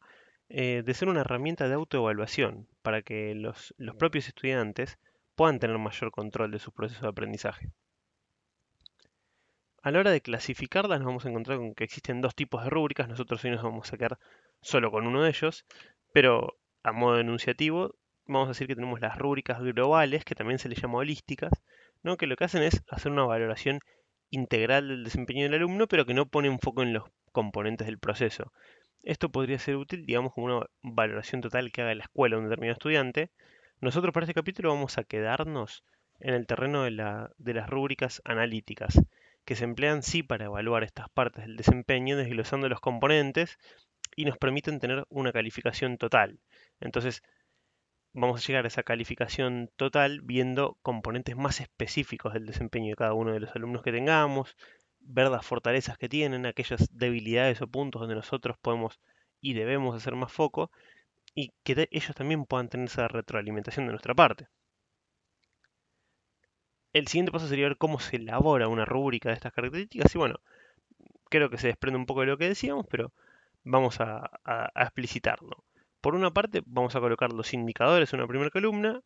Eh, 0.49 0.83
de 0.87 0.95
ser 0.95 1.09
una 1.09 1.21
herramienta 1.21 1.68
de 1.68 1.75
autoevaluación 1.75 2.66
para 2.83 3.02
que 3.02 3.35
los, 3.35 3.75
los 3.76 3.95
propios 3.97 4.26
estudiantes 4.28 4.99
puedan 5.35 5.59
tener 5.59 5.76
mayor 5.78 6.11
control 6.12 6.52
de 6.52 6.59
su 6.59 6.73
proceso 6.73 7.02
de 7.02 7.09
aprendizaje. 7.09 7.71
A 9.83 9.90
la 9.90 10.00
hora 10.00 10.12
de 10.12 10.23
clasificarlas 10.23 10.99
nos 10.99 11.06
vamos 11.06 11.26
a 11.26 11.28
encontrar 11.28 11.59
con 11.59 11.75
que 11.75 11.85
existen 11.85 12.23
dos 12.23 12.35
tipos 12.35 12.64
de 12.64 12.71
rúbricas, 12.71 13.09
nosotros 13.09 13.45
hoy 13.45 13.50
nos 13.50 13.62
vamos 13.62 13.92
a 13.92 13.99
quedar 13.99 14.18
solo 14.62 14.90
con 14.90 15.06
uno 15.06 15.23
de 15.23 15.28
ellos, 15.28 15.66
pero 16.12 16.56
a 16.87 16.93
modo 16.93 17.19
enunciativo, 17.19 17.97
vamos 18.26 18.47
a 18.47 18.50
decir 18.50 18.69
que 18.69 18.76
tenemos 18.76 19.00
las 19.00 19.19
rúbricas 19.19 19.61
globales, 19.61 20.25
que 20.25 20.37
también 20.37 20.61
se 20.61 20.69
les 20.69 20.81
llama 20.81 20.99
holísticas, 20.99 21.50
¿no? 22.05 22.16
que 22.16 22.28
lo 22.28 22.37
que 22.37 22.45
hacen 22.45 22.62
es 22.62 22.85
hacer 22.88 23.11
una 23.11 23.25
valoración 23.25 23.81
integral 24.31 24.87
del 24.88 25.02
desempeño 25.02 25.43
del 25.43 25.55
alumno, 25.55 25.88
pero 25.88 26.07
que 26.07 26.14
no 26.14 26.26
pone 26.26 26.49
un 26.49 26.61
foco 26.61 26.83
en 26.83 26.93
los 26.93 27.02
componentes 27.33 27.88
del 27.88 27.99
proceso. 27.99 28.52
Esto 29.02 29.31
podría 29.31 29.59
ser 29.59 29.75
útil, 29.75 30.07
digamos, 30.07 30.33
como 30.33 30.47
una 30.47 30.66
valoración 30.81 31.40
total 31.40 31.73
que 31.73 31.83
haga 31.83 31.95
la 31.97 32.05
escuela 32.05 32.38
un 32.38 32.45
determinado 32.45 32.75
estudiante. 32.75 33.31
Nosotros 33.81 34.12
para 34.12 34.25
este 34.25 34.35
capítulo 34.35 34.73
vamos 34.73 34.97
a 34.97 35.02
quedarnos 35.02 35.83
en 36.21 36.35
el 36.35 36.47
terreno 36.47 36.85
de 36.85 36.93
las 37.55 37.69
rúbricas 37.69 38.23
analíticas, 38.25 39.00
que 39.45 39.57
se 39.57 39.64
emplean 39.64 40.05
sí 40.05 40.23
para 40.23 40.45
evaluar 40.45 40.85
estas 40.85 41.09
partes 41.09 41.47
del 41.47 41.57
desempeño, 41.57 42.16
desglosando 42.16 42.69
los 42.69 42.81
componentes 42.81 43.59
y 44.17 44.25
nos 44.25 44.39
permiten 44.39 44.81
tener 44.81 45.05
una 45.11 45.33
calificación 45.33 45.99
total. 45.99 46.41
Entonces, 46.81 47.23
vamos 48.13 48.43
a 48.43 48.47
llegar 48.47 48.65
a 48.65 48.69
esa 48.69 48.83
calificación 48.83 49.71
total 49.77 50.23
viendo 50.23 50.79
componentes 50.83 51.37
más 51.37 51.61
específicos 51.61 52.33
del 52.33 52.47
desempeño 52.47 52.91
de 52.91 52.97
cada 52.97 53.13
uno 53.13 53.33
de 53.33 53.41
los 53.41 53.55
alumnos 53.55 53.83
que 53.83 53.93
tengamos, 53.93 54.57
ver 55.01 55.29
las 55.29 55.47
fortalezas 55.47 55.99
que 55.99 56.09
tienen, 56.09 56.47
aquellas 56.47 56.89
debilidades 56.93 57.61
o 57.61 57.69
puntos 57.69 58.01
donde 58.01 58.17
nosotros 58.17 58.57
podemos 58.59 58.99
y 59.41 59.53
debemos 59.53 59.95
hacer 59.95 60.17
más 60.17 60.33
foco 60.33 60.71
y 61.35 61.53
que 61.63 61.89
ellos 61.91 62.17
también 62.17 62.47
puedan 62.47 62.71
tener 62.71 62.87
esa 62.87 63.07
retroalimentación 63.09 63.87
de 63.87 63.93
nuestra 63.93 64.15
parte. 64.15 64.49
El 66.95 67.07
siguiente 67.09 67.33
paso 67.33 67.47
sería 67.47 67.69
ver 67.69 67.77
cómo 67.77 68.01
se 68.01 68.17
elabora 68.17 68.69
una 68.69 68.87
rúbrica 68.87 69.29
de 69.29 69.35
estas 69.35 69.53
características 69.53 70.15
y 70.15 70.19
bueno, 70.19 70.41
creo 71.29 71.51
que 71.51 71.59
se 71.59 71.67
desprende 71.67 71.99
un 71.99 72.07
poco 72.07 72.23
de 72.23 72.29
lo 72.29 72.39
que 72.39 72.49
decíamos, 72.49 72.87
pero 72.89 73.13
vamos 73.67 74.01
a, 74.01 74.31
explicitarlo. 74.77 75.65
Por 76.01 76.15
una 76.15 76.31
parte, 76.31 76.63
vamos 76.67 76.95
a 76.95 77.01
colocar 77.01 77.33
los 77.33 77.53
indicadores 77.53 78.13
en 78.13 78.21
una 78.21 78.29
primera 78.29 78.51
columna, 78.51 79.01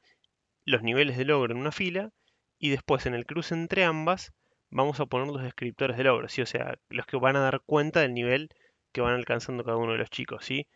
los 0.64 0.82
niveles 0.82 1.16
de 1.16 1.24
logro 1.24 1.52
en 1.52 1.58
una 1.58 1.72
fila, 1.72 2.10
y 2.58 2.68
después 2.68 3.06
en 3.06 3.14
el 3.14 3.24
cruce 3.24 3.54
entre 3.54 3.84
ambas 3.84 4.32
vamos 4.70 5.00
a 5.00 5.06
poner 5.06 5.28
los 5.28 5.42
descriptores 5.42 5.96
de 5.96 6.04
logro, 6.04 6.28
¿sí? 6.28 6.42
o 6.42 6.46
sea, 6.46 6.78
los 6.90 7.06
que 7.06 7.16
van 7.16 7.36
a 7.36 7.40
dar 7.40 7.62
cuenta 7.64 8.00
del 8.00 8.12
nivel 8.12 8.50
que 8.92 9.00
van 9.00 9.14
alcanzando 9.14 9.64
cada 9.64 9.78
uno 9.78 9.92
de 9.92 9.98
los 9.98 10.10
chicos. 10.10 10.44
¿sí? 10.44 10.68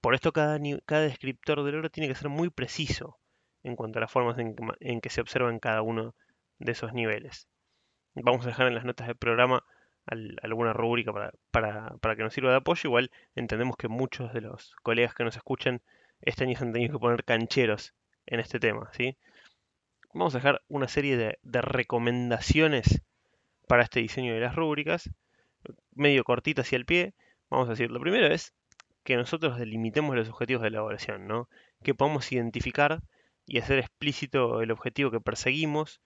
Por 0.00 0.14
esto 0.14 0.32
cada, 0.32 0.58
cada 0.84 1.02
descriptor 1.02 1.62
de 1.62 1.72
logro 1.72 1.90
tiene 1.90 2.08
que 2.08 2.16
ser 2.16 2.28
muy 2.28 2.50
preciso 2.50 3.18
en 3.62 3.76
cuanto 3.76 4.00
a 4.00 4.02
las 4.02 4.10
formas 4.10 4.36
en 4.38 4.56
que, 4.56 4.64
en 4.80 5.00
que 5.00 5.10
se 5.10 5.20
observan 5.20 5.60
cada 5.60 5.82
uno 5.82 6.14
de 6.58 6.72
esos 6.72 6.92
niveles. 6.92 7.46
Vamos 8.14 8.44
a 8.44 8.48
dejar 8.48 8.66
en 8.66 8.74
las 8.74 8.84
notas 8.84 9.06
del 9.06 9.16
programa 9.16 9.62
alguna 10.42 10.72
rúbrica 10.72 11.12
para, 11.50 12.16
que 12.16 12.22
nos 12.22 12.32
sirva 12.32 12.50
de 12.50 12.56
apoyo. 12.56 12.80
Igual 12.84 13.10
entendemos 13.34 13.76
que 13.76 13.88
muchos 13.88 14.32
de 14.32 14.40
los 14.40 14.74
colegas 14.82 15.14
que 15.14 15.24
nos 15.24 15.36
escuchan 15.36 15.82
este 16.20 16.44
año 16.44 16.56
han 16.60 16.72
tenido 16.72 16.94
que 16.94 16.98
poner 16.98 17.24
cancheros 17.24 17.94
en 18.26 18.40
este 18.40 18.58
tema. 18.58 18.90
¿sí? 18.96 19.16
Vamos 20.12 20.34
a 20.34 20.38
dejar 20.38 20.62
una 20.68 20.88
serie 20.88 21.16
de, 21.16 21.38
de 21.42 21.60
recomendaciones 21.60 23.02
para 23.66 23.82
este 23.82 24.00
diseño 24.00 24.34
de 24.34 24.40
las 24.40 24.56
rúbricas, 24.56 25.10
medio 25.94 26.24
cortitas 26.24 26.66
hacia 26.66 26.76
el 26.76 26.86
pie. 26.86 27.14
Vamos 27.50 27.68
a 27.68 27.72
decir, 27.72 27.90
lo 27.90 28.00
primero 28.00 28.26
es 28.26 28.54
que 29.04 29.16
nosotros 29.16 29.58
delimitemos 29.58 30.16
los 30.16 30.28
objetivos 30.28 30.62
de 30.62 30.68
elaboración, 30.68 31.26
¿no? 31.26 31.48
que 31.82 31.94
podamos 31.94 32.30
identificar 32.32 33.00
y 33.46 33.58
hacer 33.58 33.78
explícito 33.78 34.60
el 34.60 34.70
objetivo 34.70 35.10
que 35.10 35.20
perseguimos, 35.20 36.00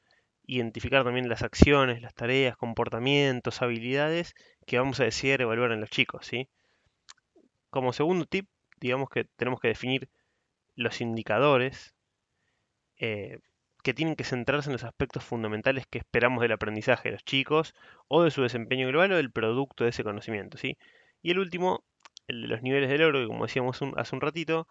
identificar 0.46 1.04
también 1.04 1.28
las 1.28 1.42
acciones, 1.42 2.02
las 2.02 2.14
tareas, 2.14 2.56
comportamientos, 2.56 3.62
habilidades 3.62 4.34
que 4.66 4.78
vamos 4.78 5.00
a 5.00 5.04
decidir 5.04 5.40
evaluar 5.40 5.72
en 5.72 5.80
los 5.80 5.90
chicos. 5.90 6.26
¿sí? 6.26 6.48
Como 7.70 7.92
segundo 7.92 8.26
tip, 8.26 8.48
digamos 8.80 9.08
que 9.08 9.24
tenemos 9.36 9.60
que 9.60 9.68
definir 9.68 10.08
los 10.74 11.00
indicadores, 11.00 11.94
eh, 12.98 13.38
que 13.82 13.94
tienen 13.94 14.16
que 14.16 14.24
centrarse 14.24 14.68
en 14.68 14.74
los 14.74 14.84
aspectos 14.84 15.24
fundamentales 15.24 15.86
que 15.88 15.98
esperamos 15.98 16.42
del 16.42 16.52
aprendizaje 16.52 17.08
de 17.08 17.14
los 17.14 17.24
chicos 17.24 17.74
o 18.08 18.22
de 18.22 18.30
su 18.30 18.42
desempeño 18.42 18.88
global 18.88 19.12
o 19.12 19.16
del 19.16 19.32
producto 19.32 19.84
de 19.84 19.90
ese 19.90 20.04
conocimiento. 20.04 20.56
¿sí? 20.58 20.78
Y 21.20 21.32
el 21.32 21.38
último, 21.38 21.84
el 22.28 22.42
de 22.42 22.48
los 22.48 22.62
niveles 22.62 22.88
de 22.90 22.98
logro, 22.98 23.20
que 23.20 23.26
como 23.26 23.46
decíamos 23.46 23.80
hace 23.96 24.14
un 24.14 24.20
ratito, 24.20 24.68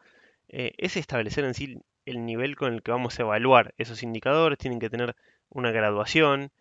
eh, 0.49 0.73
es 0.77 0.97
establecer 0.97 1.45
en 1.45 1.53
sí 1.53 1.77
el 2.05 2.25
nivel 2.25 2.55
con 2.55 2.73
el 2.73 2.83
que 2.83 2.91
vamos 2.91 3.19
a 3.19 3.23
evaluar 3.23 3.73
esos 3.77 4.03
indicadores. 4.03 4.57
Tienen 4.57 4.79
que 4.79 4.89
tener 4.89 5.15
una 5.51 5.71
graduación, 5.71 6.51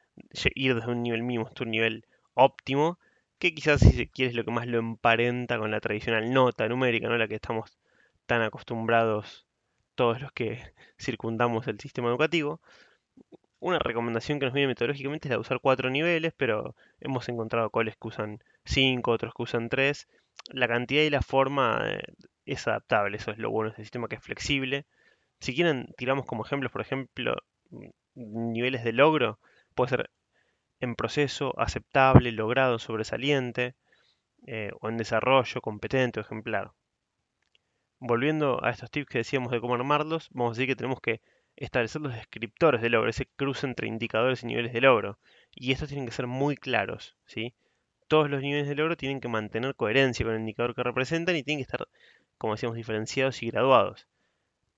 ir 0.54 0.74
desde 0.74 0.90
un 0.90 1.02
nivel 1.02 1.22
mínimo 1.22 1.46
hasta 1.46 1.64
un 1.64 1.70
nivel 1.70 2.06
óptimo, 2.34 2.98
que 3.38 3.54
quizás 3.54 3.80
si 3.80 3.92
se 3.92 4.08
quiere 4.08 4.30
es 4.30 4.36
lo 4.36 4.44
que 4.44 4.50
más 4.50 4.66
lo 4.66 4.78
emparenta 4.78 5.58
con 5.58 5.70
la 5.70 5.80
tradicional 5.80 6.32
nota 6.32 6.68
numérica, 6.68 7.08
¿no? 7.08 7.16
la 7.16 7.28
que 7.28 7.36
estamos 7.36 7.78
tan 8.26 8.42
acostumbrados 8.42 9.46
todos 9.94 10.20
los 10.20 10.32
que 10.32 10.60
circundamos 10.98 11.66
el 11.68 11.80
sistema 11.80 12.08
educativo. 12.08 12.60
Una 13.60 13.78
recomendación 13.78 14.38
que 14.38 14.46
nos 14.46 14.54
viene 14.54 14.68
metodológicamente 14.68 15.28
es 15.28 15.30
la 15.30 15.36
de 15.36 15.40
usar 15.40 15.60
cuatro 15.60 15.90
niveles, 15.90 16.32
pero 16.36 16.74
hemos 17.00 17.28
encontrado 17.28 17.70
coles 17.70 17.96
que 17.96 18.08
usan 18.08 18.42
cinco, 18.64 19.12
otros 19.12 19.34
que 19.34 19.42
usan 19.42 19.68
tres. 19.68 20.08
La 20.48 20.68
cantidad 20.68 21.02
y 21.02 21.10
la 21.10 21.22
forma 21.22 21.82
eh, 21.86 22.02
es 22.46 22.66
adaptable, 22.66 23.16
eso 23.18 23.30
es 23.30 23.38
lo 23.38 23.50
bueno 23.50 23.70
de 23.70 23.72
este 23.72 23.82
sistema 23.82 24.08
que 24.08 24.16
es 24.16 24.22
flexible. 24.22 24.86
Si 25.40 25.54
quieren, 25.54 25.92
tiramos 25.96 26.26
como 26.26 26.44
ejemplos, 26.44 26.72
por 26.72 26.80
ejemplo, 26.80 27.36
niveles 28.14 28.84
de 28.84 28.92
logro, 28.92 29.38
puede 29.74 29.90
ser 29.90 30.10
en 30.80 30.96
proceso, 30.96 31.54
aceptable, 31.58 32.32
logrado, 32.32 32.78
sobresaliente, 32.78 33.74
eh, 34.46 34.70
o 34.80 34.88
en 34.88 34.96
desarrollo, 34.96 35.60
competente 35.60 36.20
o 36.20 36.22
ejemplar. 36.22 36.72
Volviendo 37.98 38.64
a 38.64 38.70
estos 38.70 38.90
tips 38.90 39.08
que 39.08 39.18
decíamos 39.18 39.52
de 39.52 39.60
cómo 39.60 39.74
armarlos, 39.74 40.28
vamos 40.32 40.50
a 40.50 40.54
decir 40.54 40.66
que 40.66 40.76
tenemos 40.76 41.00
que 41.00 41.20
establecer 41.56 42.00
los 42.00 42.14
descriptores 42.14 42.80
de 42.80 42.88
logro, 42.88 43.10
ese 43.10 43.26
cruce 43.36 43.66
entre 43.66 43.86
indicadores 43.88 44.42
y 44.42 44.46
niveles 44.46 44.72
de 44.72 44.80
logro. 44.80 45.18
Y 45.54 45.72
estos 45.72 45.88
tienen 45.88 46.06
que 46.06 46.12
ser 46.12 46.26
muy 46.26 46.56
claros, 46.56 47.16
¿sí? 47.26 47.54
Todos 48.08 48.30
los 48.30 48.42
niveles 48.42 48.68
de 48.68 48.74
logro 48.74 48.96
tienen 48.96 49.20
que 49.20 49.28
mantener 49.28 49.74
coherencia 49.74 50.24
con 50.24 50.34
el 50.34 50.40
indicador 50.40 50.74
que 50.74 50.82
representan 50.82 51.36
y 51.36 51.42
tienen 51.42 51.58
que 51.58 51.70
estar, 51.70 51.86
como 52.38 52.54
decíamos, 52.54 52.76
diferenciados 52.76 53.42
y 53.42 53.50
graduados. 53.50 54.08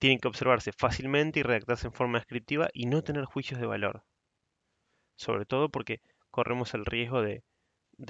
Tienen 0.03 0.19
que 0.19 0.29
observarse 0.29 0.73
fácilmente 0.73 1.41
y 1.41 1.43
redactarse 1.45 1.87
en 1.87 1.93
forma 1.93 2.19
descriptiva 2.19 2.69
y 2.73 2.87
no 2.87 3.03
tener 3.03 3.25
juicios 3.25 3.61
de 3.61 3.67
valor 3.67 4.03
sobre 5.23 5.47
todo 5.47 5.69
porque 5.69 6.01
corremos 6.31 6.75
el 6.75 6.85
riesgo 6.85 7.23
de, 7.23 7.43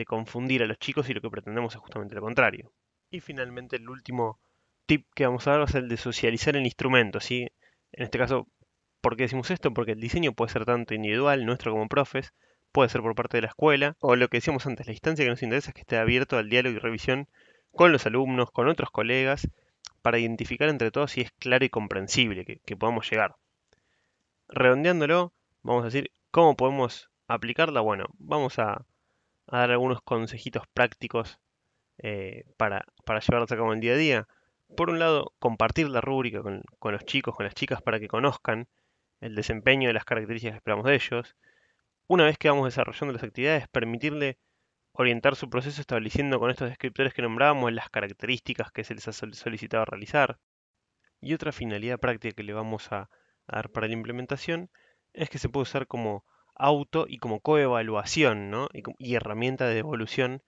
confundir 0.06 0.62
a 0.62 0.66
los 0.66 0.78
chicos 0.78 1.08
y 1.10 1.14
lo 1.14 1.20
que 1.20 1.30
pretendemos 1.30 1.74
es 1.74 1.80
justamente 1.80 2.14
lo 2.14 2.22
contrario. 2.22 2.72
Y 3.10 3.20
finalmente 3.20 3.76
el 3.76 3.88
último 3.88 4.40
tip 4.86 5.06
que 5.14 5.26
vamos 5.26 5.46
a 5.46 5.52
dar 5.52 5.62
es 5.62 5.74
el 5.74 5.88
de 5.88 5.96
socializar 5.96 6.56
el 6.56 6.64
instrumento, 6.64 7.20
¿sí? 7.20 7.48
En 7.92 8.04
este 8.04 8.18
caso, 8.18 8.48
¿por 9.02 9.16
qué 9.16 9.24
decimos 9.24 9.50
esto? 9.50 9.72
Porque 9.74 9.92
el 9.92 10.00
diseño 10.00 10.32
puede 10.32 10.52
ser 10.52 10.64
tanto 10.64 10.94
individual, 10.94 11.44
nuestro 11.44 11.72
como 11.72 11.88
profes, 11.88 12.32
puede 12.72 12.88
ser 12.88 13.02
por 13.02 13.14
parte 13.14 13.36
de 13.36 13.42
la 13.42 13.48
escuela, 13.48 13.96
o 14.00 14.16
lo 14.16 14.28
que 14.28 14.38
decíamos 14.38 14.66
antes, 14.66 14.86
la 14.86 14.92
instancia 14.92 15.24
que 15.24 15.30
nos 15.30 15.42
interesa 15.42 15.70
es 15.70 15.74
que 15.74 15.82
esté 15.82 15.98
abierto 15.98 16.38
al 16.38 16.48
diálogo 16.48 16.76
y 16.76 16.78
revisión 16.78 17.28
con 17.70 17.92
los 17.92 18.06
alumnos, 18.06 18.50
con 18.50 18.68
otros 18.68 18.90
colegas, 18.90 19.48
para 20.02 20.18
identificar 20.18 20.68
entre 20.68 20.90
todos 20.90 21.12
si 21.12 21.22
es 21.22 21.32
claro 21.38 21.64
y 21.64 21.70
comprensible 21.70 22.44
que, 22.44 22.76
podamos 22.76 23.08
llegar. 23.10 23.36
Redondeándolo, 24.48 25.32
vamos 25.62 25.82
a 25.82 25.86
decir 25.86 26.12
¿Cómo 26.32 26.56
podemos 26.56 27.10
aplicarla? 27.28 27.82
Bueno, 27.82 28.06
vamos 28.18 28.58
a, 28.58 28.86
dar 29.46 29.70
algunos 29.70 30.00
consejitos 30.00 30.62
prácticos 30.72 31.38
eh, 31.98 32.44
para, 32.56 32.86
para 33.04 33.18
a 33.18 33.46
cabo 33.46 33.66
en 33.66 33.74
el 33.74 33.80
día 33.80 33.92
a 33.92 33.96
día. 33.96 34.28
Por 34.74 34.88
un 34.88 34.98
lado, 34.98 35.34
compartir 35.38 35.90
la 35.90 36.00
rúbrica 36.00 36.40
con, 36.40 36.62
los 36.84 37.04
chicos, 37.04 37.36
con 37.36 37.44
las 37.44 37.54
chicas, 37.54 37.82
para 37.82 38.00
que 38.00 38.08
conozcan 38.08 38.66
el 39.20 39.34
desempeño 39.34 39.90
y 39.90 39.92
las 39.92 40.06
características 40.06 40.54
que 40.54 40.56
esperamos 40.56 40.86
de 40.86 40.94
ellos. 40.94 41.36
Una 42.06 42.24
vez 42.24 42.38
que 42.38 42.48
vamos 42.48 42.64
desarrollando 42.64 43.12
las 43.12 43.24
actividades, 43.24 43.68
permitirle 43.68 44.38
orientar 44.92 45.36
su 45.36 45.48
proceso 45.48 45.80
estableciendo 45.80 46.38
con 46.38 46.50
estos 46.50 46.68
descriptores 46.68 47.14
que 47.14 47.22
nombrábamos 47.22 47.72
las 47.72 47.88
características 47.90 48.70
que 48.72 48.84
se 48.84 48.94
les 48.94 49.08
ha 49.08 49.12
solicitado 49.12 49.84
realizar. 49.84 50.38
Y 51.20 51.34
otra 51.34 51.52
finalidad 51.52 51.98
práctica 51.98 52.34
que 52.34 52.42
le 52.42 52.52
vamos 52.52 52.92
a 52.92 53.08
dar 53.46 53.70
para 53.70 53.86
la 53.86 53.94
implementación 53.94 54.70
es 55.12 55.30
que 55.30 55.38
se 55.38 55.48
puede 55.48 55.62
usar 55.62 55.86
como 55.86 56.24
auto 56.54 57.06
y 57.08 57.18
como 57.18 57.40
coevaluación 57.40 58.50
¿no? 58.50 58.68
y, 58.98 59.14
herramienta 59.14 59.66
de 59.66 59.74
devolución 59.74 60.42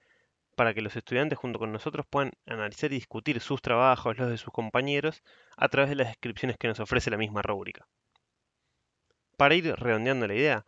para 0.56 0.74
que 0.74 0.82
los 0.82 0.94
estudiantes 0.94 1.38
junto 1.38 1.58
con 1.58 1.72
nosotros 1.72 2.06
puedan 2.08 2.32
analizar 2.46 2.92
y 2.92 2.96
discutir 2.96 3.40
sus 3.40 3.60
trabajos, 3.62 4.16
los 4.18 4.30
de 4.30 4.36
sus 4.36 4.52
compañeros, 4.52 5.22
a 5.56 5.68
través 5.68 5.90
de 5.90 5.96
las 5.96 6.08
descripciones 6.08 6.58
que 6.58 6.68
nos 6.68 6.78
ofrece 6.78 7.10
la 7.10 7.16
misma 7.16 7.42
rúbrica. 7.42 7.88
Para 9.36 9.56
ir 9.56 9.74
redondeando 9.74 10.28
la 10.28 10.34
idea, 10.34 10.66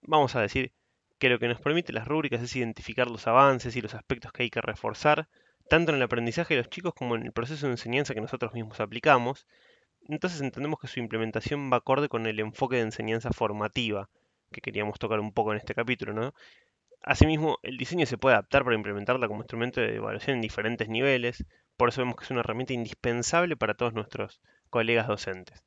vamos 0.00 0.34
a 0.36 0.40
decir 0.40 0.72
que 1.20 1.28
lo 1.28 1.38
que 1.38 1.48
nos 1.48 1.60
permite 1.60 1.92
las 1.92 2.08
rúbricas 2.08 2.42
es 2.42 2.56
identificar 2.56 3.08
los 3.08 3.26
avances 3.26 3.76
y 3.76 3.82
los 3.82 3.94
aspectos 3.94 4.32
que 4.32 4.44
hay 4.44 4.50
que 4.50 4.62
reforzar, 4.62 5.28
tanto 5.68 5.92
en 5.92 5.98
el 5.98 6.02
aprendizaje 6.02 6.54
de 6.54 6.62
los 6.62 6.70
chicos 6.70 6.94
como 6.94 7.14
en 7.14 7.24
el 7.24 7.32
proceso 7.32 7.66
de 7.66 7.72
enseñanza 7.72 8.14
que 8.14 8.22
nosotros 8.22 8.54
mismos 8.54 8.80
aplicamos, 8.80 9.46
entonces 10.08 10.40
entendemos 10.40 10.80
que 10.80 10.88
su 10.88 10.98
implementación 10.98 11.70
va 11.70 11.76
acorde 11.76 12.08
con 12.08 12.26
el 12.26 12.40
enfoque 12.40 12.76
de 12.76 12.82
enseñanza 12.82 13.30
formativa 13.32 14.08
que 14.50 14.62
queríamos 14.62 14.98
tocar 14.98 15.20
un 15.20 15.32
poco 15.32 15.52
en 15.52 15.58
este 15.58 15.74
capítulo. 15.74 16.34
Asimismo, 17.02 17.58
el 17.62 17.76
diseño 17.76 18.06
se 18.06 18.18
puede 18.18 18.34
adaptar 18.34 18.64
para 18.64 18.76
implementarla 18.76 19.28
como 19.28 19.42
instrumento 19.42 19.80
de 19.82 19.96
evaluación 19.96 20.36
en 20.36 20.42
diferentes 20.42 20.88
niveles, 20.88 21.44
por 21.76 21.90
eso 21.90 22.00
vemos 22.00 22.16
que 22.16 22.24
es 22.24 22.30
una 22.30 22.40
herramienta 22.40 22.72
indispensable 22.72 23.56
para 23.56 23.74
todos 23.74 23.92
nuestros 23.92 24.40
colegas 24.70 25.06
docentes. 25.06 25.62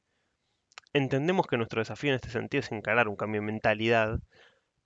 Entendemos 0.93 1.47
que 1.47 1.57
nuestro 1.57 1.79
desafío 1.79 2.09
en 2.09 2.15
este 2.15 2.29
sentido 2.29 2.59
es 2.59 2.71
encarar 2.71 3.07
un 3.07 3.15
cambio 3.15 3.41
de 3.41 3.47
mentalidad, 3.47 4.19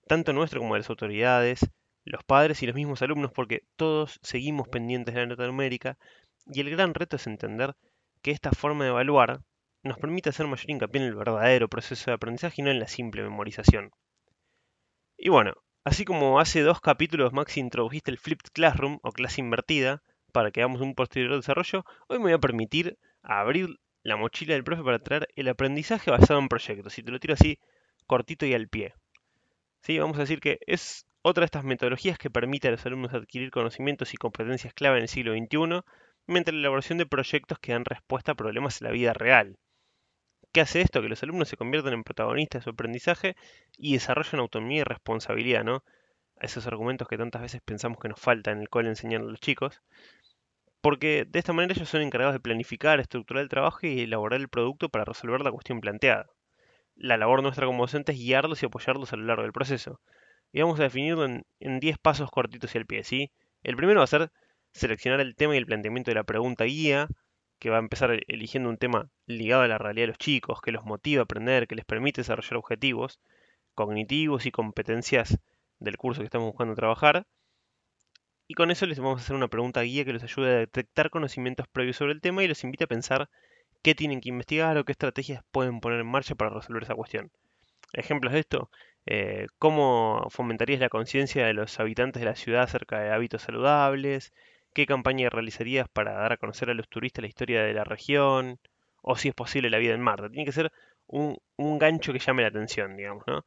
tanto 0.07 0.33
nuestro 0.33 0.59
como 0.59 0.73
de 0.73 0.79
las 0.79 0.89
autoridades, 0.89 1.69
los 2.05 2.23
padres 2.23 2.63
y 2.63 2.67
los 2.67 2.75
mismos 2.75 3.01
alumnos, 3.01 3.31
porque 3.31 3.63
todos 3.75 4.19
seguimos 4.23 4.67
pendientes 4.67 5.13
de 5.13 5.21
la 5.21 5.27
nota 5.27 5.45
numérica, 5.45 5.97
y 6.45 6.61
el 6.61 6.69
gran 6.69 6.93
reto 6.93 7.17
es 7.17 7.27
entender 7.27 7.75
que 8.21 8.31
esta 8.31 8.51
forma 8.51 8.85
de 8.85 8.91
evaluar 8.91 9.41
nos 9.83 9.97
permite 9.97 10.29
hacer 10.29 10.47
mayor 10.47 10.69
hincapié 10.69 11.01
en 11.01 11.07
el 11.07 11.15
verdadero 11.15 11.67
proceso 11.67 12.09
de 12.09 12.15
aprendizaje 12.15 12.61
y 12.61 12.63
no 12.63 12.71
en 12.71 12.79
la 12.79 12.87
simple 12.87 13.23
memorización. 13.23 13.91
Y 15.17 15.29
bueno, 15.29 15.53
así 15.83 16.05
como 16.05 16.39
hace 16.39 16.61
dos 16.61 16.79
capítulos 16.81 17.33
Max 17.33 17.57
introdujiste 17.57 18.11
el 18.11 18.17
Flipped 18.17 18.51
Classroom 18.53 18.99
o 19.01 19.11
clase 19.11 19.41
invertida 19.41 20.01
para 20.31 20.51
que 20.51 20.61
hagamos 20.61 20.81
un 20.81 20.95
posterior 20.95 21.35
desarrollo, 21.35 21.85
hoy 22.07 22.17
me 22.17 22.25
voy 22.25 22.33
a 22.33 22.39
permitir 22.39 22.97
abrir 23.23 23.79
la 24.03 24.15
mochila 24.15 24.53
del 24.53 24.63
profe 24.63 24.83
para 24.83 24.99
traer 24.99 25.27
el 25.35 25.47
aprendizaje 25.49 26.11
basado 26.11 26.39
en 26.39 26.47
proyectos. 26.47 26.97
Y 26.97 27.03
te 27.03 27.11
lo 27.11 27.19
tiro 27.19 27.33
así 27.33 27.59
cortito 28.05 28.45
y 28.45 28.53
al 28.53 28.67
pie. 28.69 28.93
¿Sí? 29.81 29.97
Vamos 29.99 30.17
a 30.17 30.21
decir 30.21 30.39
que 30.39 30.59
es 30.67 31.05
otra 31.21 31.41
de 31.41 31.45
estas 31.45 31.63
metodologías 31.63 32.17
que 32.17 32.29
permite 32.29 32.67
a 32.67 32.71
los 32.71 32.85
alumnos 32.85 33.13
adquirir 33.13 33.51
conocimientos 33.51 34.13
y 34.13 34.17
competencias 34.17 34.73
clave 34.73 34.97
en 34.97 35.03
el 35.03 35.09
siglo 35.09 35.33
XXI 35.33 35.81
mediante 36.27 36.51
la 36.51 36.59
elaboración 36.59 36.97
de 36.97 37.05
proyectos 37.05 37.59
que 37.59 37.71
dan 37.71 37.85
respuesta 37.85 38.33
a 38.33 38.35
problemas 38.35 38.81
en 38.81 38.87
la 38.87 38.93
vida 38.93 39.13
real. 39.13 39.57
¿Qué 40.51 40.61
hace 40.61 40.81
esto? 40.81 41.01
Que 41.01 41.09
los 41.09 41.21
alumnos 41.23 41.49
se 41.49 41.57
conviertan 41.57 41.93
en 41.93 42.03
protagonistas 42.03 42.61
de 42.61 42.63
su 42.63 42.69
aprendizaje 42.71 43.35
y 43.77 43.93
desarrollen 43.93 44.39
autonomía 44.39 44.81
y 44.81 44.83
responsabilidad, 44.83 45.63
¿no? 45.63 45.83
Esos 46.39 46.67
argumentos 46.67 47.07
que 47.07 47.17
tantas 47.17 47.41
veces 47.41 47.61
pensamos 47.63 47.99
que 47.99 48.09
nos 48.09 48.19
falta 48.19 48.51
en 48.51 48.61
el 48.61 48.69
cual 48.69 48.87
enseñar 48.87 49.21
a 49.21 49.25
los 49.25 49.39
chicos. 49.39 49.81
Porque 50.81 51.25
de 51.27 51.39
esta 51.39 51.53
manera 51.53 51.73
ellos 51.75 51.89
son 51.89 52.01
encargados 52.01 52.33
de 52.33 52.39
planificar, 52.39 52.99
estructurar 52.99 53.43
el 53.43 53.49
trabajo 53.49 53.85
y 53.85 54.01
elaborar 54.01 54.39
el 54.39 54.49
producto 54.49 54.89
para 54.89 55.05
resolver 55.05 55.41
la 55.41 55.51
cuestión 55.51 55.81
planteada. 55.81 56.27
La 56.97 57.17
labor 57.17 57.43
nuestra 57.43 57.65
como 57.65 57.83
docente 57.83 58.11
es 58.11 58.17
guiarlos 58.17 58.61
y 58.61 58.65
apoyarlos 58.65 59.13
a 59.13 59.15
lo 59.15 59.25
largo 59.25 59.43
del 59.43 59.53
proceso. 59.53 60.01
Y 60.51 60.61
vamos 60.61 60.79
a 60.79 60.83
definirlo 60.83 61.25
en 61.25 61.79
10 61.79 61.97
pasos 61.99 62.29
cortitos 62.31 62.73
y 62.73 62.77
al 62.77 62.85
pie, 62.85 63.03
¿sí? 63.03 63.31
El 63.63 63.75
primero 63.75 63.99
va 63.99 64.05
a 64.05 64.07
ser 64.07 64.31
seleccionar 64.73 65.19
el 65.19 65.35
tema 65.35 65.55
y 65.55 65.57
el 65.57 65.65
planteamiento 65.65 66.11
de 66.11 66.15
la 66.15 66.23
pregunta 66.23 66.65
guía, 66.65 67.07
que 67.59 67.69
va 67.69 67.77
a 67.77 67.79
empezar 67.79 68.19
eligiendo 68.27 68.69
un 68.69 68.77
tema 68.77 69.09
ligado 69.25 69.63
a 69.63 69.67
la 69.67 69.77
realidad 69.77 70.03
de 70.03 70.07
los 70.07 70.17
chicos, 70.17 70.61
que 70.61 70.71
los 70.71 70.85
motiva 70.85 71.21
a 71.21 71.23
aprender, 71.23 71.67
que 71.67 71.75
les 71.75 71.85
permite 71.85 72.21
desarrollar 72.21 72.57
objetivos 72.57 73.19
cognitivos 73.73 74.47
y 74.47 74.51
competencias 74.51 75.37
del 75.79 75.97
curso 75.97 76.21
que 76.21 76.25
estamos 76.25 76.47
buscando 76.47 76.73
trabajar. 76.73 77.27
Y 78.47 78.55
con 78.55 78.71
eso 78.71 78.85
les 78.85 78.99
vamos 78.99 79.21
a 79.21 79.23
hacer 79.23 79.35
una 79.35 79.49
pregunta 79.49 79.81
guía 79.81 80.03
que 80.03 80.13
les 80.13 80.23
ayude 80.23 80.49
a 80.49 80.59
detectar 80.59 81.09
conocimientos 81.09 81.67
previos 81.67 81.97
sobre 81.97 82.13
el 82.13 82.21
tema 82.21 82.43
y 82.43 82.47
los 82.47 82.63
invita 82.63 82.85
a 82.85 82.87
pensar 82.87 83.29
qué 83.87 83.95
tienen 83.95 84.19
que 84.19 84.27
investigar 84.27 84.77
o 84.77 84.83
qué 84.83 84.91
estrategias 84.91 85.45
pueden 85.49 85.79
poner 85.79 86.01
en 86.01 86.07
marcha 86.07 86.35
para 86.35 86.49
resolver 86.49 86.83
esa 86.83 86.93
cuestión. 86.93 87.31
Ejemplos 87.93 88.33
de 88.33 88.39
esto, 88.39 88.69
eh, 89.05 89.47
cómo 89.59 90.27
fomentarías 90.29 90.81
la 90.81 90.89
conciencia 90.89 91.45
de 91.45 91.53
los 91.53 91.79
habitantes 91.79 92.19
de 92.19 92.25
la 92.25 92.35
ciudad 92.35 92.63
acerca 92.63 92.99
de 92.99 93.11
hábitos 93.11 93.43
saludables, 93.43 94.33
qué 94.73 94.85
campaña 94.85 95.29
realizarías 95.29 95.87
para 95.87 96.11
dar 96.11 96.33
a 96.33 96.37
conocer 96.37 96.69
a 96.69 96.73
los 96.73 96.89
turistas 96.89 97.21
la 97.21 97.29
historia 97.29 97.63
de 97.63 97.73
la 97.73 97.85
región, 97.85 98.59
o 99.01 99.15
si 99.15 99.29
es 99.29 99.33
posible 99.33 99.69
la 99.69 99.77
vida 99.77 99.93
en 99.93 100.01
Marte. 100.01 100.31
Tiene 100.31 100.43
que 100.43 100.51
ser 100.51 100.73
un, 101.07 101.39
gancho 101.57 102.11
que 102.11 102.19
llame 102.19 102.41
la 102.41 102.49
atención, 102.49 102.97
digamos, 102.97 103.23
¿no? 103.25 103.45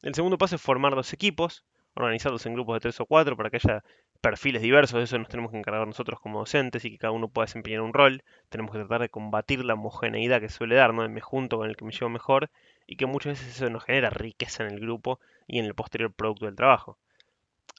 El 0.00 0.14
segundo 0.14 0.38
paso 0.38 0.56
es 0.56 0.62
formar 0.62 0.94
los 0.94 1.12
equipos, 1.12 1.66
organizarlos 1.92 2.46
en 2.46 2.54
grupos 2.54 2.76
de 2.76 2.80
tres 2.80 2.98
o 3.00 3.04
cuatro 3.04 3.36
para 3.36 3.50
que 3.50 3.56
haya 3.58 3.84
perfiles 4.22 4.62
diversos, 4.62 4.98
de 4.98 5.04
eso 5.04 5.18
nos 5.18 5.28
tenemos 5.28 5.50
que 5.50 5.58
encargar 5.58 5.86
nosotros 5.86 6.20
como 6.20 6.38
docentes 6.38 6.84
y 6.84 6.92
que 6.92 6.98
cada 6.98 7.10
uno 7.10 7.28
pueda 7.28 7.46
desempeñar 7.46 7.80
un 7.82 7.92
rol. 7.92 8.22
Tenemos 8.48 8.72
que 8.72 8.78
tratar 8.78 9.00
de 9.00 9.08
combatir 9.08 9.64
la 9.64 9.74
homogeneidad 9.74 10.40
que 10.40 10.48
suele 10.48 10.76
dar, 10.76 10.94
¿no? 10.94 11.06
me 11.08 11.20
junto 11.20 11.58
con 11.58 11.68
el 11.68 11.76
que 11.76 11.84
me 11.84 11.92
llevo 11.92 12.08
mejor 12.08 12.48
y 12.86 12.96
que 12.96 13.06
muchas 13.06 13.32
veces 13.32 13.56
eso 13.56 13.68
nos 13.68 13.84
genera 13.84 14.10
riqueza 14.10 14.64
en 14.64 14.70
el 14.70 14.80
grupo 14.80 15.18
y 15.48 15.58
en 15.58 15.66
el 15.66 15.74
posterior 15.74 16.12
producto 16.12 16.46
del 16.46 16.54
trabajo. 16.54 16.98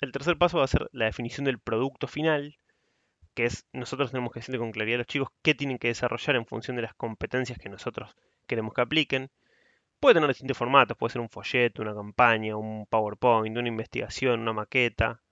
El 0.01 0.11
tercer 0.11 0.37
paso 0.37 0.57
va 0.57 0.65
a 0.65 0.67
ser 0.67 0.89
la 0.91 1.05
definición 1.05 1.45
del 1.45 1.59
producto 1.59 2.07
final, 2.07 2.57
que 3.35 3.45
es 3.45 3.65
nosotros 3.71 4.11
tenemos 4.11 4.33
que 4.33 4.41
decirle 4.41 4.59
con 4.59 4.73
claridad 4.73 4.95
a 4.95 4.97
los 4.99 5.07
chicos 5.07 5.29
qué 5.41 5.55
tienen 5.55 5.79
que 5.79 5.87
desarrollar 5.87 6.35
en 6.35 6.45
función 6.45 6.75
de 6.75 6.83
las 6.83 6.93
competencias 6.93 7.57
que 7.57 7.69
nosotros 7.69 8.17
queremos 8.47 8.73
que 8.73 8.81
apliquen. 8.81 9.31
Puede 10.01 10.15
tener 10.15 10.27
distintos 10.27 10.57
formatos, 10.57 10.97
puede 10.97 11.13
ser 11.13 11.21
un 11.21 11.29
folleto, 11.29 11.81
una 11.81 11.95
campaña, 11.95 12.57
un 12.57 12.85
PowerPoint, 12.85 13.57
una 13.57 13.69
investigación, 13.69 14.41
una 14.41 14.51
maqueta. 14.51 15.22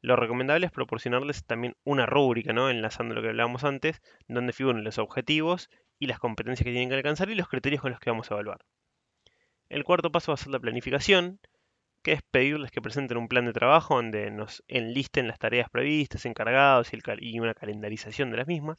Lo 0.00 0.14
recomendable 0.14 0.66
es 0.66 0.72
proporcionarles 0.72 1.44
también 1.44 1.74
una 1.84 2.06
rúbrica, 2.06 2.52
¿no? 2.52 2.70
enlazando 2.70 3.14
lo 3.14 3.22
que 3.22 3.28
hablábamos 3.28 3.64
antes, 3.64 4.00
donde 4.28 4.52
figuren 4.52 4.84
los 4.84 4.98
objetivos 4.98 5.68
y 5.98 6.06
las 6.06 6.20
competencias 6.20 6.64
que 6.64 6.70
tienen 6.70 6.88
que 6.88 6.94
alcanzar 6.94 7.30
y 7.30 7.34
los 7.34 7.48
criterios 7.48 7.82
con 7.82 7.90
los 7.90 8.00
que 8.00 8.10
vamos 8.10 8.30
a 8.30 8.34
evaluar. 8.34 8.60
El 9.68 9.84
cuarto 9.84 10.12
paso 10.12 10.30
va 10.30 10.34
a 10.34 10.38
ser 10.38 10.52
la 10.52 10.60
planificación, 10.60 11.40
que 12.02 12.12
es 12.12 12.22
pedirles 12.22 12.70
que 12.70 12.80
presenten 12.80 13.18
un 13.18 13.28
plan 13.28 13.44
de 13.44 13.52
trabajo 13.52 13.96
donde 13.96 14.30
nos 14.30 14.62
enlisten 14.68 15.26
las 15.26 15.38
tareas 15.38 15.68
previstas, 15.68 16.24
encargados 16.24 16.90
y, 16.92 17.40
una 17.40 17.54
calendarización 17.54 18.30
de 18.30 18.36
las 18.36 18.46
mismas. 18.46 18.78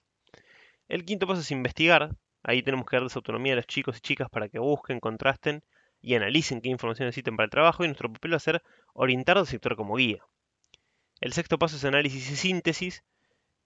El 0.88 1.05
quinto 1.05 1.27
paso 1.27 1.41
es 1.41 1.51
investigar. 1.51 2.15
Ahí 2.43 2.63
tenemos 2.63 2.86
que 2.86 2.95
darles 2.95 3.15
autonomía 3.17 3.53
a 3.53 3.55
los 3.58 3.67
chicos 3.67 3.97
y 3.97 4.01
chicas 4.01 4.29
para 4.29 4.47
que 4.47 4.60
busquen, 4.60 4.99
contrasten 4.99 5.63
y 6.01 6.15
analicen 6.15 6.62
qué 6.62 6.69
información 6.69 7.08
necesiten 7.08 7.36
para 7.36 7.45
el 7.45 7.51
trabajo 7.51 7.84
y 7.84 7.88
nuestro 7.88 8.12
papel 8.12 8.32
va 8.32 8.38
a 8.38 8.39
ser 8.39 8.63
orientar 8.93 9.38
al 9.38 9.45
sector 9.45 9.75
como 9.75 9.95
guía. 9.95 10.23
El 11.19 11.34
sexto 11.34 11.60
paso 11.60 11.75
es 11.75 11.86
análisis 11.86 12.32
y 12.32 12.36
síntesis, 12.36 13.03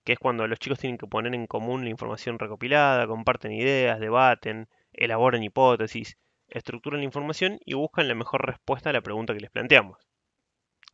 que 0.03 0.13
es 0.13 0.19
cuando 0.19 0.47
los 0.47 0.59
chicos 0.59 0.79
tienen 0.79 0.97
que 0.97 1.07
poner 1.07 1.33
en 1.35 1.47
común 1.47 1.83
la 1.83 1.89
información 1.89 2.39
recopilada, 2.39 3.07
comparten 3.07 3.51
ideas, 3.51 3.99
debaten, 3.99 4.67
elaboran 4.91 5.43
hipótesis, 5.43 6.17
estructuran 6.47 6.99
la 6.99 7.05
información 7.05 7.59
y 7.65 7.73
buscan 7.73 8.07
la 8.07 8.15
mejor 8.15 8.45
respuesta 8.45 8.89
a 8.89 8.93
la 8.93 9.01
pregunta 9.01 9.33
que 9.33 9.39
les 9.39 9.51
planteamos. 9.51 10.07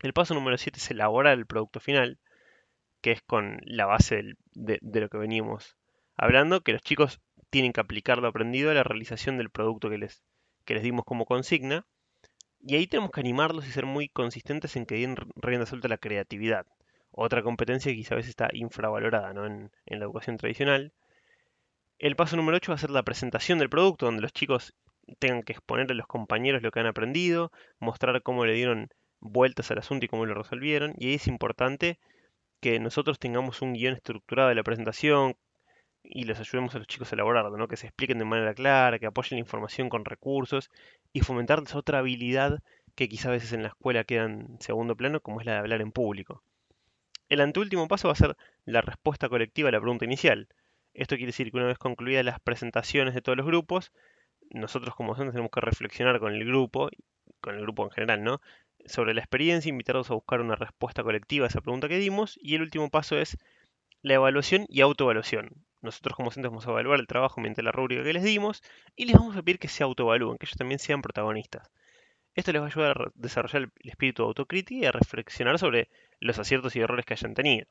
El 0.02 0.14
paso 0.14 0.34
número 0.34 0.58
7 0.58 0.78
es 0.78 0.92
elaborar 0.92 1.38
el 1.38 1.46
producto 1.46 1.80
final, 1.80 2.20
que 3.02 3.12
es 3.12 3.22
con 3.22 3.60
la 3.66 3.86
base 3.86 4.24
de, 4.54 4.80
lo 4.82 5.10
que 5.10 5.18
veníamos 5.18 5.78
hablando, 6.16 6.62
que 6.62 6.74
los 6.74 6.82
chicos 6.82 7.22
tienen 7.50 7.74
que 7.74 7.82
aplicar 7.82 8.20
lo 8.20 8.28
aprendido 8.28 8.72
a 8.72 8.74
la 8.74 8.84
realización 8.84 9.38
del 9.38 9.50
producto 9.50 9.90
que 9.90 9.98
les, 9.98 10.22
que 10.66 10.74
les 10.74 10.84
dimos 10.84 11.06
como 11.06 11.26
consigna. 11.26 11.88
Y 12.62 12.76
ahí 12.76 12.88
tenemos 12.88 13.12
que 13.12 13.22
animarlos 13.22 13.68
y 13.68 13.72
ser 13.72 13.86
muy 13.86 14.10
consistentes 14.10 14.76
en 14.76 14.86
que 14.86 14.96
den 14.96 15.16
rienda 15.36 15.66
suelta 15.66 15.88
a 15.88 15.90
la 15.90 15.98
creatividad. 15.98 16.66
Otra 17.12 17.42
competencia 17.42 17.92
que 17.92 17.98
quizá 17.98 18.16
a 18.16 18.18
veces 18.18 18.30
está 18.30 18.50
infravalorada 18.54 19.32
en, 19.32 19.72
en 19.86 20.00
la 20.00 20.06
educación 20.06 20.38
tradicional. 20.38 20.94
El 21.98 22.16
paso 22.16 22.36
número 22.36 22.58
8 22.58 22.72
va 22.72 22.76
a 22.76 22.80
ser 22.80 22.92
la 22.92 23.04
presentación 23.04 23.60
del 23.60 23.70
producto, 23.70 24.06
donde 24.06 24.22
los 24.22 24.34
chicos 24.34 24.74
tengan 25.20 25.44
que 25.44 25.54
exponer 25.54 25.92
a 25.92 25.96
los 25.96 26.08
compañeros 26.08 26.62
lo 26.62 26.72
que 26.72 26.80
han 26.80 26.86
aprendido, 26.86 27.52
mostrar 27.80 28.22
cómo 28.22 28.46
le 28.46 28.54
dieron 28.54 28.90
vueltas 29.20 29.72
al 29.72 29.80
asunto 29.80 30.06
y 30.06 30.08
cómo 30.08 30.26
lo 30.26 30.36
resolvieron. 30.36 30.94
Y 30.98 31.08
ahí 31.08 31.14
es 31.16 31.28
importante 31.28 32.00
que 32.62 32.80
nosotros 32.80 33.20
tengamos 33.20 33.62
un 33.62 33.74
guion 33.74 33.96
estructurado 33.96 34.50
de 34.50 34.56
la 34.56 34.64
presentación 34.64 35.36
y 36.04 36.24
les 36.24 36.40
ayudemos 36.40 36.74
a 36.76 36.80
los 36.80 36.88
chicos 36.88 37.12
a 37.12 37.16
elaborarlo, 37.16 37.68
que 37.68 37.78
se 37.78 37.88
expliquen 37.88 38.20
de 38.20 38.26
manera 38.26 38.54
clara, 38.54 39.00
que 39.00 39.06
apoyen 39.06 39.38
la 39.38 39.42
información 39.42 39.90
con 39.90 40.06
recursos 40.06 40.70
y 41.14 41.22
fomentarles 41.22 41.76
otra 41.76 42.00
habilidad 42.00 42.62
que 42.96 43.10
quizá 43.10 43.30
a 43.30 43.34
veces 43.34 43.54
en 43.54 43.62
la 43.62 43.70
escuela 43.70 44.04
queda 44.04 44.26
en 44.26 44.60
segundo 44.60 44.96
plano, 44.96 45.22
como 45.22 45.40
es 45.40 45.46
la 45.46 45.54
de 45.54 45.60
hablar 45.60 45.82
en 45.82 45.92
público. 45.92 46.44
El 47.30 47.42
anteúltimo 47.42 47.88
paso 47.88 48.08
va 48.08 48.14
a 48.14 48.18
ser 48.18 48.36
la 48.66 48.82
respuesta 48.82 49.30
colectiva 49.30 49.70
a 49.70 49.72
la 49.72 49.80
pregunta 49.80 50.06
inicial. 50.06 50.48
Esto 50.94 51.16
quiere 51.16 51.28
decir 51.28 51.52
que 51.52 51.58
una 51.58 51.68
vez 51.68 51.78
concluidas 51.78 52.26
las 52.26 52.40
presentaciones 52.40 53.14
de 53.14 53.22
todos 53.22 53.38
los 53.38 53.46
grupos, 53.46 53.92
nosotros 54.50 54.96
como 54.96 55.14
docentes 55.14 55.34
tenemos 55.34 55.52
que 55.52 55.62
reflexionar 55.62 56.20
con 56.20 56.34
el 56.34 56.44
grupo, 56.46 56.90
con 57.40 57.56
el 57.56 57.62
grupo 57.62 57.84
en 57.84 57.92
general, 57.92 58.24
¿no? 58.24 58.42
Sobre 58.86 59.14
la 59.14 59.22
experiencia, 59.22 59.70
invitarlos 59.70 60.10
a 60.10 60.16
buscar 60.16 60.42
una 60.42 60.56
respuesta 60.56 61.04
colectiva 61.04 61.46
a 61.46 61.50
esa 61.50 61.62
pregunta 61.62 61.88
que 61.88 62.00
dimos. 62.00 62.40
Y 62.42 62.56
el 62.56 62.64
último 62.64 62.90
paso 62.90 63.18
es 63.18 63.38
la 64.02 64.16
evaluación 64.16 64.66
y 64.68 64.82
autoevaluación. 64.82 65.52
Nosotros 65.82 66.16
como 66.16 66.28
docentes 66.30 66.52
vamos 66.52 66.68
a 66.68 66.72
evaluar 66.72 67.00
el 67.00 67.08
trabajo 67.08 67.40
mediante 67.42 67.64
la 67.64 67.72
rúbrica 67.72 68.04
que 68.04 68.14
les 68.14 68.24
dimos 68.24 68.62
y 68.96 69.06
les 69.06 69.18
vamos 69.18 69.36
a 69.38 69.42
pedir 69.42 69.60
que 69.60 69.68
se 69.68 69.84
autoevalúen, 69.84 70.38
que 70.38 70.46
ellos 70.46 70.58
también 70.58 70.80
sean 70.80 71.02
protagonistas. 71.02 71.72
Esto 72.36 72.52
les 72.52 72.62
va 72.62 72.66
a 72.66 72.70
ayudar 72.70 73.02
a 73.02 73.12
desarrollar 73.16 73.64
el 73.64 73.90
espíritu 73.90 74.24
de 74.24 74.28
autocrítica 74.28 74.82
y 74.82 74.86
a 74.86 74.92
reflexionar 74.92 75.60
sobre 75.60 75.90
los 76.20 76.40
aciertos 76.40 76.76
y 76.76 76.80
errores 76.80 77.06
que 77.06 77.14
hayan 77.14 77.34
tenido. 77.34 77.66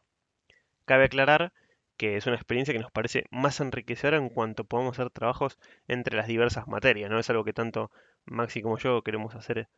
Cabe 0.84 1.04
aclarar 1.04 1.52
que 1.98 2.16
es 2.16 2.26
una 2.26 2.36
experiencia 2.36 2.72
que 2.72 2.80
nos 2.80 2.92
parece 2.92 3.26
más 3.30 3.60
enriquecedora 3.60 4.16
en 4.16 4.30
cuanto 4.30 4.64
podamos 4.64 4.98
hacer 4.98 5.10
trabajos 5.10 5.58
entre 5.88 6.16
las 6.16 6.28
diversas 6.28 6.68
materias, 6.68 7.10
¿no? 7.10 7.18
Es 7.18 7.28
algo 7.28 7.44
que 7.44 7.52
tanto 7.52 7.90
Maxi 8.24 8.62
como 8.62 8.78
yo 8.78 9.02
queremos 9.02 9.34
hacer 9.34 9.68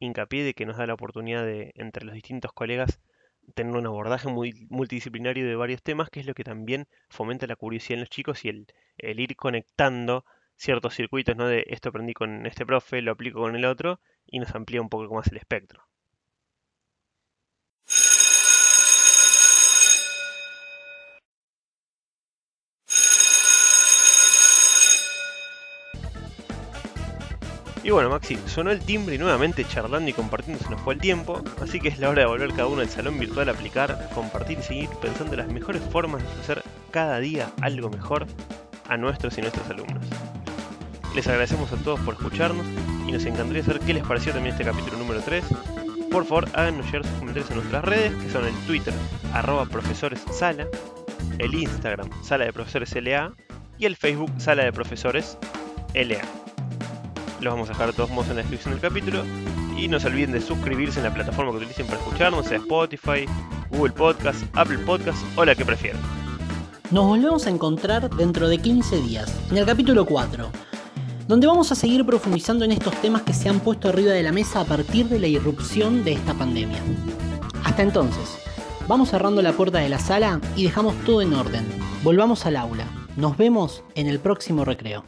hincapié 0.00 0.42
de 0.42 0.54
que 0.54 0.66
nos 0.66 0.76
da 0.78 0.86
la 0.86 0.94
oportunidad 0.94 1.44
de, 1.44 1.72
entre 1.76 2.04
los 2.04 2.14
distintos 2.14 2.52
colegas, 2.52 3.00
tener 3.50 3.74
un 3.74 3.86
abordaje 3.86 4.28
muy 4.28 4.66
multidisciplinario 4.70 5.46
de 5.46 5.56
varios 5.56 5.82
temas, 5.82 6.10
que 6.10 6.20
es 6.20 6.26
lo 6.26 6.34
que 6.34 6.44
también 6.44 6.86
fomenta 7.08 7.46
la 7.46 7.56
curiosidad 7.56 7.94
en 7.94 8.00
los 8.00 8.10
chicos 8.10 8.44
y 8.44 8.48
el, 8.48 8.66
el 8.98 9.20
ir 9.20 9.36
conectando 9.36 10.24
ciertos 10.56 10.94
circuitos, 10.94 11.36
¿no? 11.36 11.46
De 11.46 11.64
esto 11.68 11.88
aprendí 11.88 12.14
con 12.14 12.46
este 12.46 12.66
profe, 12.66 13.02
lo 13.02 13.12
aplico 13.12 13.40
con 13.40 13.56
el 13.56 13.64
otro, 13.64 14.00
y 14.26 14.38
nos 14.38 14.54
amplía 14.54 14.82
un 14.82 14.88
poco 14.88 15.14
más 15.14 15.28
el 15.28 15.38
espectro. 15.38 15.89
Y 27.90 27.92
bueno, 27.92 28.08
Maxi, 28.08 28.38
sonó 28.46 28.70
el 28.70 28.78
timbre 28.78 29.16
y 29.16 29.18
nuevamente 29.18 29.64
charlando 29.64 30.08
y 30.08 30.12
compartiendo 30.12 30.62
se 30.62 30.70
nos 30.70 30.80
fue 30.80 30.94
el 30.94 31.00
tiempo, 31.00 31.42
así 31.60 31.80
que 31.80 31.88
es 31.88 31.98
la 31.98 32.08
hora 32.08 32.22
de 32.22 32.28
volver 32.28 32.50
cada 32.50 32.68
uno 32.68 32.82
al 32.82 32.88
salón 32.88 33.18
virtual 33.18 33.48
a 33.48 33.52
aplicar, 33.52 34.08
compartir 34.14 34.60
y 34.60 34.62
seguir 34.62 34.88
pensando 35.02 35.32
en 35.32 35.40
las 35.40 35.48
mejores 35.48 35.82
formas 35.90 36.22
de 36.22 36.28
hacer 36.40 36.62
cada 36.92 37.18
día 37.18 37.50
algo 37.60 37.90
mejor 37.90 38.28
a 38.88 38.96
nuestros 38.96 39.36
y 39.38 39.40
nuestros 39.40 39.68
alumnos. 39.70 40.04
Les 41.16 41.26
agradecemos 41.26 41.72
a 41.72 41.76
todos 41.78 41.98
por 41.98 42.14
escucharnos 42.14 42.64
y 43.08 43.10
nos 43.10 43.24
encantaría 43.24 43.64
saber 43.64 43.80
qué 43.80 43.94
les 43.94 44.06
pareció 44.06 44.32
también 44.32 44.54
este 44.54 44.64
capítulo 44.64 44.96
número 44.96 45.20
3. 45.22 45.44
Por 46.12 46.24
favor, 46.26 46.46
háganos 46.54 46.86
llegar 46.86 47.04
sus 47.04 47.18
comentarios 47.18 47.50
en 47.50 47.56
nuestras 47.56 47.84
redes, 47.84 48.14
que 48.14 48.30
son 48.30 48.44
el 48.46 48.54
Twitter, 48.68 48.94
arroba 49.34 49.66
profesores 49.66 50.20
el 51.40 51.54
Instagram, 51.56 52.08
sala 52.22 52.44
de 52.44 52.52
profesores 52.52 52.94
LA, 52.94 53.32
y 53.78 53.86
el 53.86 53.96
Facebook, 53.96 54.30
sala 54.38 54.62
de 54.62 54.72
profesores 54.72 55.36
LA. 55.92 56.49
Los 57.40 57.54
vamos 57.54 57.70
a 57.70 57.72
dejar 57.72 57.86
de 57.86 57.92
todos 57.94 58.10
modos 58.10 58.28
en 58.28 58.36
la 58.36 58.42
descripción 58.42 58.74
del 58.74 58.82
capítulo. 58.82 59.24
Y 59.78 59.88
no 59.88 59.98
se 59.98 60.08
olviden 60.08 60.32
de 60.32 60.42
suscribirse 60.42 60.98
en 60.98 61.04
la 61.04 61.14
plataforma 61.14 61.52
que 61.52 61.58
utilicen 61.58 61.86
para 61.86 61.98
escucharnos, 61.98 62.46
sea 62.46 62.58
Spotify, 62.58 63.24
Google 63.70 63.92
Podcast, 63.92 64.44
Apple 64.54 64.78
Podcast 64.78 65.18
o 65.36 65.44
la 65.44 65.54
que 65.54 65.64
prefieran. 65.64 66.00
Nos 66.90 67.06
volvemos 67.06 67.46
a 67.46 67.50
encontrar 67.50 68.10
dentro 68.10 68.48
de 68.48 68.58
15 68.58 69.00
días, 69.00 69.34
en 69.50 69.56
el 69.56 69.64
capítulo 69.64 70.04
4, 70.04 70.50
donde 71.28 71.46
vamos 71.46 71.72
a 71.72 71.76
seguir 71.76 72.04
profundizando 72.04 72.64
en 72.64 72.72
estos 72.72 72.94
temas 73.00 73.22
que 73.22 73.32
se 73.32 73.48
han 73.48 73.60
puesto 73.60 73.88
arriba 73.88 74.12
de 74.12 74.22
la 74.22 74.32
mesa 74.32 74.60
a 74.60 74.64
partir 74.64 75.08
de 75.08 75.20
la 75.20 75.28
irrupción 75.28 76.04
de 76.04 76.12
esta 76.12 76.34
pandemia. 76.34 76.82
Hasta 77.64 77.82
entonces, 77.82 78.38
vamos 78.86 79.10
cerrando 79.10 79.40
la 79.40 79.52
puerta 79.52 79.78
de 79.78 79.88
la 79.88 79.98
sala 79.98 80.40
y 80.56 80.64
dejamos 80.64 80.94
todo 81.06 81.22
en 81.22 81.32
orden. 81.32 81.64
Volvamos 82.02 82.44
al 82.44 82.56
aula. 82.56 82.84
Nos 83.16 83.36
vemos 83.36 83.82
en 83.94 84.08
el 84.08 84.18
próximo 84.18 84.64
recreo. 84.64 85.04